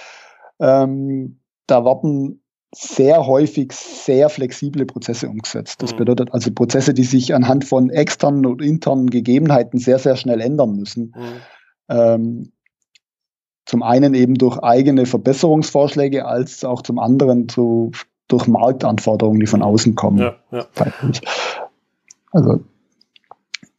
ähm, 0.60 1.40
da 1.68 1.86
werden 1.86 2.42
sehr 2.74 3.26
häufig 3.26 3.72
sehr 3.74 4.30
flexible 4.30 4.86
Prozesse 4.86 5.28
umgesetzt. 5.28 5.82
Das 5.82 5.94
mhm. 5.94 5.98
bedeutet 5.98 6.34
also 6.34 6.52
Prozesse, 6.52 6.94
die 6.94 7.04
sich 7.04 7.34
anhand 7.34 7.66
von 7.66 7.90
externen 7.90 8.46
und 8.46 8.62
internen 8.62 9.10
Gegebenheiten 9.10 9.80
sehr, 9.80 10.00
sehr 10.00 10.16
schnell 10.16 10.40
ändern 10.40 10.76
müssen. 10.76 11.16
Mhm. 11.16 11.42
Ähm, 11.90 12.52
zum 13.66 13.84
einen 13.84 14.14
eben 14.14 14.36
durch 14.36 14.58
eigene 14.60 15.06
Verbesserungsvorschläge, 15.06 16.26
als 16.26 16.64
auch 16.64 16.82
zum 16.82 16.98
anderen 16.98 17.50
zu, 17.50 17.92
durch 18.28 18.48
Marktanforderungen, 18.48 19.40
die 19.40 19.48
von 19.48 19.62
außen 19.62 19.96
kommen. 19.96 20.20
Ja, 20.20 20.36
ja. 20.52 20.66
Also 22.32 22.62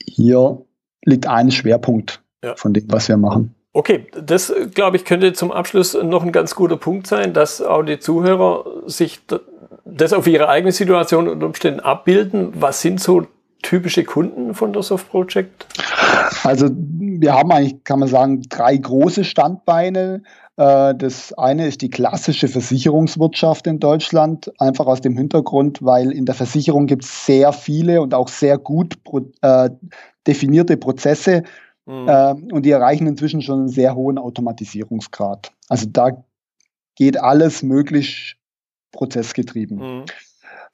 hier 0.05 0.65
liegt 1.05 1.27
ein 1.27 1.51
Schwerpunkt 1.51 2.23
ja. 2.43 2.55
von 2.57 2.73
dem, 2.73 2.85
was 2.89 3.09
wir 3.09 3.17
machen. 3.17 3.55
Okay, 3.73 4.07
das 4.21 4.53
glaube 4.75 4.97
ich 4.97 5.05
könnte 5.05 5.33
zum 5.33 5.53
Abschluss 5.53 5.95
noch 5.95 6.25
ein 6.25 6.33
ganz 6.33 6.57
guter 6.57 6.77
Punkt 6.77 7.07
sein, 7.07 7.33
dass 7.33 7.63
auch 7.63 7.83
die 7.83 8.01
Zuhörer 8.01 8.65
sich 8.87 9.21
das 9.85 10.13
auf 10.13 10.27
ihre 10.27 10.49
eigene 10.49 10.73
Situation 10.73 11.29
und 11.29 11.43
Umständen 11.43 11.81
abbilden. 11.81 12.53
Was 12.55 12.81
sind 12.81 13.01
so 13.01 13.27
typische 13.63 14.05
Kunden 14.05 14.55
von 14.55 14.73
der 14.73 14.83
Soft 14.83 15.09
Project? 15.11 15.67
Also 16.43 16.69
wir 16.73 17.35
haben 17.35 17.53
eigentlich, 17.53 17.85
kann 17.85 18.01
man 18.01 18.09
sagen, 18.09 18.43
drei 18.49 18.77
große 18.77 19.25
Standbeine. 19.25 20.23
Äh, 20.57 20.95
das 20.97 21.33
eine 21.35 21.67
ist 21.69 21.83
die 21.83 21.91
klassische 21.91 22.49
Versicherungswirtschaft 22.49 23.67
in 23.67 23.79
Deutschland, 23.79 24.51
einfach 24.59 24.87
aus 24.87 25.01
dem 25.01 25.17
Hintergrund, 25.17 25.79
weil 25.83 26.11
in 26.11 26.25
der 26.25 26.35
Versicherung 26.35 26.87
gibt 26.87 27.05
es 27.05 27.27
sehr 27.27 27.53
viele 27.53 28.01
und 28.01 28.15
auch 28.15 28.29
sehr 28.29 28.59
gut 28.59 28.99
äh, 29.43 29.71
definierte 30.27 30.77
Prozesse 30.77 31.45
mhm. 31.87 32.09
äh, 32.09 32.35
und 32.53 32.65
die 32.65 32.71
erreichen 32.71 33.07
inzwischen 33.07 33.43
schon 33.43 33.61
einen 33.61 33.69
sehr 33.69 33.95
hohen 33.95 34.19
Automatisierungsgrad. 34.19 35.53
Also 35.69 35.87
da 35.89 36.25
geht 36.95 37.19
alles 37.19 37.63
möglich 37.63 38.37
prozessgetrieben. 38.93 39.79
Mhm. 39.79 40.05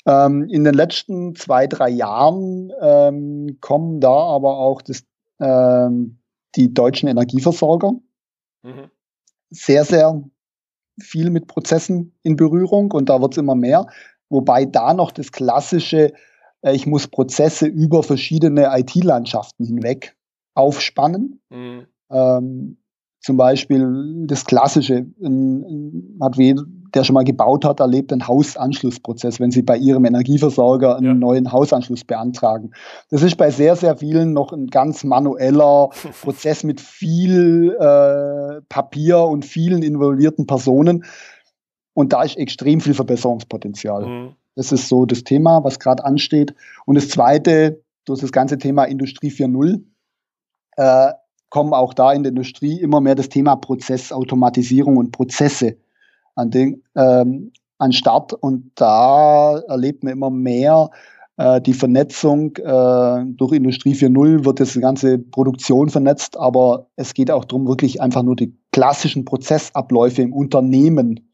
Ähm, 0.06 0.48
in 0.48 0.64
den 0.64 0.74
letzten 0.74 1.34
zwei, 1.34 1.66
drei 1.66 1.88
Jahren 1.88 2.72
ähm, 2.80 3.58
kommen 3.60 4.00
da 4.00 4.12
aber 4.12 4.58
auch 4.58 4.82
das, 4.82 5.04
ähm, 5.40 6.18
die 6.54 6.72
deutschen 6.72 7.08
Energieversorger 7.08 7.92
mhm. 8.62 8.90
sehr, 9.50 9.84
sehr 9.84 10.22
viel 11.00 11.30
mit 11.30 11.46
Prozessen 11.46 12.16
in 12.22 12.36
Berührung 12.36 12.92
und 12.92 13.08
da 13.08 13.20
wird 13.20 13.32
es 13.32 13.38
immer 13.38 13.54
mehr. 13.54 13.86
Wobei 14.28 14.64
da 14.64 14.94
noch 14.94 15.12
das 15.12 15.32
klassische, 15.32 16.12
äh, 16.62 16.74
ich 16.74 16.86
muss 16.86 17.08
Prozesse 17.08 17.66
über 17.66 18.02
verschiedene 18.02 18.68
IT-Landschaften 18.78 19.64
hinweg 19.64 20.16
aufspannen. 20.56 21.40
Mhm. 21.50 21.86
Ähm, 22.10 22.76
zum 23.20 23.36
Beispiel 23.36 24.24
das 24.28 24.44
Klassische, 24.44 25.06
ein, 25.20 26.16
hat 26.20 26.38
der 26.38 27.02
schon 27.02 27.14
mal 27.14 27.24
gebaut 27.24 27.64
hat, 27.64 27.80
erlebt 27.80 28.12
einen 28.12 28.28
Hausanschlussprozess, 28.28 29.40
wenn 29.40 29.50
Sie 29.50 29.62
bei 29.62 29.76
Ihrem 29.76 30.04
Energieversorger 30.04 30.96
einen 30.96 31.06
ja. 31.06 31.14
neuen 31.14 31.50
Hausanschluss 31.50 32.04
beantragen. 32.04 32.70
Das 33.10 33.22
ist 33.22 33.36
bei 33.36 33.50
sehr, 33.50 33.74
sehr 33.74 33.96
vielen 33.96 34.32
noch 34.32 34.52
ein 34.52 34.68
ganz 34.68 35.02
manueller 35.02 35.90
Prozess 36.22 36.62
mit 36.62 36.80
viel 36.80 37.76
äh, 37.78 38.60
Papier 38.68 39.18
und 39.22 39.44
vielen 39.44 39.82
involvierten 39.82 40.46
Personen. 40.46 41.04
Und 41.94 42.12
da 42.12 42.22
ist 42.22 42.36
extrem 42.36 42.80
viel 42.80 42.94
Verbesserungspotenzial. 42.94 44.06
Mhm. 44.06 44.36
Das 44.54 44.70
ist 44.70 44.88
so 44.88 45.04
das 45.04 45.24
Thema, 45.24 45.64
was 45.64 45.80
gerade 45.80 46.04
ansteht. 46.04 46.54
Und 46.86 46.94
das 46.94 47.08
Zweite, 47.08 47.82
durch 48.04 48.20
das 48.20 48.30
ganze 48.30 48.56
Thema 48.56 48.84
Industrie 48.84 49.30
4.0, 49.30 49.82
äh, 50.76 51.12
kommen 51.50 51.72
auch 51.72 51.94
da 51.94 52.12
in 52.12 52.22
der 52.22 52.30
Industrie 52.30 52.80
immer 52.80 53.00
mehr 53.00 53.14
das 53.14 53.28
Thema 53.28 53.56
Prozessautomatisierung 53.56 54.96
und 54.96 55.12
Prozesse 55.12 55.76
an 56.34 56.50
den 56.50 56.82
ähm, 56.94 57.52
an 57.78 57.92
Start 57.92 58.32
und 58.32 58.72
da 58.74 59.58
erlebt 59.68 60.02
man 60.02 60.14
immer 60.14 60.30
mehr 60.30 60.90
äh, 61.36 61.60
die 61.60 61.74
Vernetzung 61.74 62.56
äh, 62.56 63.24
durch 63.26 63.52
Industrie 63.52 63.94
4.0 63.94 64.44
wird 64.44 64.60
jetzt 64.60 64.74
die 64.74 64.80
ganze 64.80 65.18
Produktion 65.18 65.90
vernetzt, 65.90 66.38
aber 66.38 66.86
es 66.96 67.12
geht 67.12 67.30
auch 67.30 67.44
darum, 67.44 67.68
wirklich 67.68 68.00
einfach 68.00 68.22
nur 68.22 68.36
die 68.36 68.54
klassischen 68.72 69.24
Prozessabläufe 69.26 70.22
im 70.22 70.32
Unternehmen 70.32 71.28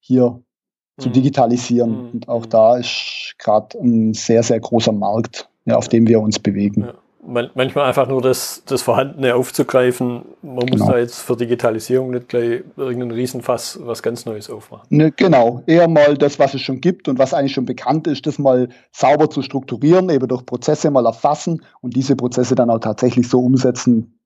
hier 0.00 0.30
mhm. 0.30 1.02
zu 1.02 1.10
digitalisieren. 1.10 1.90
Mhm. 1.90 2.10
Und 2.12 2.28
auch 2.28 2.46
da 2.46 2.78
ist 2.78 3.34
gerade 3.38 3.78
ein 3.78 4.14
sehr, 4.14 4.42
sehr 4.42 4.60
großer 4.60 4.92
Markt, 4.92 5.48
ja, 5.66 5.76
auf 5.76 5.88
dem 5.88 6.06
wir 6.06 6.20
uns 6.20 6.38
bewegen. 6.38 6.84
Ja 6.84 6.94
manchmal 7.22 7.86
einfach 7.86 8.08
nur 8.08 8.20
das, 8.20 8.62
das 8.66 8.82
Vorhandene 8.82 9.34
aufzugreifen. 9.34 10.24
Man 10.42 10.54
muss 10.54 10.70
genau. 10.70 10.90
da 10.90 10.98
jetzt 10.98 11.20
für 11.20 11.36
Digitalisierung 11.36 12.10
nicht 12.10 12.28
gleich 12.28 12.62
irgendeinen 12.76 13.12
Riesenfass 13.12 13.78
was 13.82 14.02
ganz 14.02 14.26
Neues 14.26 14.50
aufmachen. 14.50 14.86
Ne, 14.90 15.12
genau, 15.12 15.62
eher 15.66 15.88
mal 15.88 16.18
das, 16.18 16.38
was 16.38 16.54
es 16.54 16.60
schon 16.60 16.80
gibt 16.80 17.08
und 17.08 17.18
was 17.18 17.32
eigentlich 17.32 17.52
schon 17.52 17.64
bekannt 17.64 18.06
ist, 18.06 18.26
das 18.26 18.38
mal 18.38 18.68
sauber 18.90 19.30
zu 19.30 19.42
strukturieren, 19.42 20.10
eben 20.10 20.26
durch 20.26 20.44
Prozesse 20.44 20.90
mal 20.90 21.06
erfassen 21.06 21.64
und 21.80 21.94
diese 21.94 22.16
Prozesse 22.16 22.54
dann 22.54 22.70
auch 22.70 22.80
tatsächlich 22.80 23.28
so 23.28 23.40
umsetzen, 23.40 24.18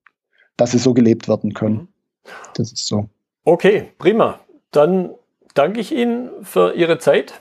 dass 0.56 0.70
sie 0.70 0.78
so 0.78 0.94
gelebt 0.94 1.28
werden 1.28 1.52
können. 1.52 1.74
Mhm. 1.74 1.88
Das 2.54 2.72
ist 2.72 2.86
so. 2.86 3.08
Okay, 3.44 3.92
prima. 3.98 4.40
Dann 4.72 5.10
danke 5.54 5.80
ich 5.80 5.94
Ihnen 5.94 6.30
für 6.42 6.74
Ihre 6.74 6.98
Zeit. 6.98 7.40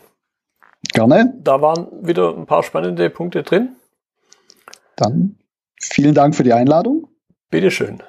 Gerne. 0.94 1.34
Da 1.42 1.62
waren 1.62 1.88
wieder 2.02 2.36
ein 2.38 2.46
paar 2.46 2.62
spannende 2.62 3.10
Punkte 3.10 3.42
drin. 3.42 3.76
Dann 4.96 5.38
Vielen 5.92 6.14
Dank 6.14 6.36
für 6.36 6.44
die 6.44 6.54
Einladung. 6.54 7.08
Bitteschön. 7.50 8.04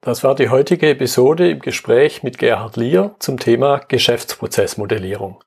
Das 0.00 0.24
war 0.24 0.34
die 0.34 0.48
heutige 0.48 0.90
Episode 0.90 1.50
im 1.50 1.60
Gespräch 1.60 2.22
mit 2.22 2.38
Gerhard 2.38 2.76
Lier 2.76 3.14
zum 3.20 3.38
Thema 3.38 3.78
Geschäftsprozessmodellierung. 3.78 5.42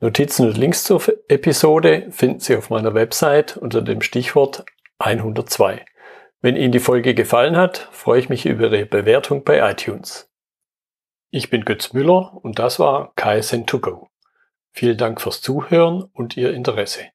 Notizen 0.00 0.46
und 0.46 0.56
Links 0.56 0.84
zur 0.84 1.02
Episode 1.28 2.06
finden 2.10 2.38
Sie 2.38 2.54
auf 2.56 2.70
meiner 2.70 2.94
Website 2.94 3.56
unter 3.56 3.82
dem 3.82 4.00
Stichwort 4.00 4.64
102. 4.98 5.84
Wenn 6.40 6.54
Ihnen 6.54 6.70
die 6.70 6.78
Folge 6.78 7.14
gefallen 7.14 7.56
hat, 7.56 7.88
freue 7.90 8.20
ich 8.20 8.28
mich 8.28 8.46
über 8.46 8.66
Ihre 8.70 8.86
Bewertung 8.86 9.42
bei 9.42 9.68
iTunes. 9.68 10.30
Ich 11.30 11.50
bin 11.50 11.64
Götz 11.64 11.92
Müller 11.92 12.38
und 12.40 12.60
das 12.60 12.78
war 12.78 13.12
KSN2Go. 13.16 14.06
Vielen 14.72 14.96
Dank 14.96 15.20
fürs 15.20 15.40
Zuhören 15.40 16.04
und 16.12 16.36
Ihr 16.36 16.54
Interesse. 16.54 17.06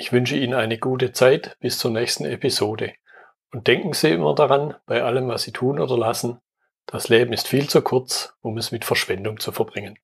Ich 0.00 0.12
wünsche 0.12 0.34
Ihnen 0.34 0.54
eine 0.54 0.78
gute 0.78 1.12
Zeit 1.12 1.58
bis 1.60 1.78
zur 1.78 1.90
nächsten 1.90 2.24
Episode. 2.24 2.94
Und 3.52 3.66
denken 3.66 3.92
Sie 3.92 4.08
immer 4.08 4.34
daran, 4.34 4.74
bei 4.86 5.02
allem, 5.02 5.28
was 5.28 5.42
Sie 5.42 5.52
tun 5.52 5.78
oder 5.78 5.98
lassen, 5.98 6.40
das 6.86 7.10
Leben 7.10 7.34
ist 7.34 7.46
viel 7.46 7.68
zu 7.68 7.82
kurz, 7.82 8.34
um 8.40 8.56
es 8.56 8.72
mit 8.72 8.86
Verschwendung 8.86 9.40
zu 9.40 9.52
verbringen. 9.52 9.98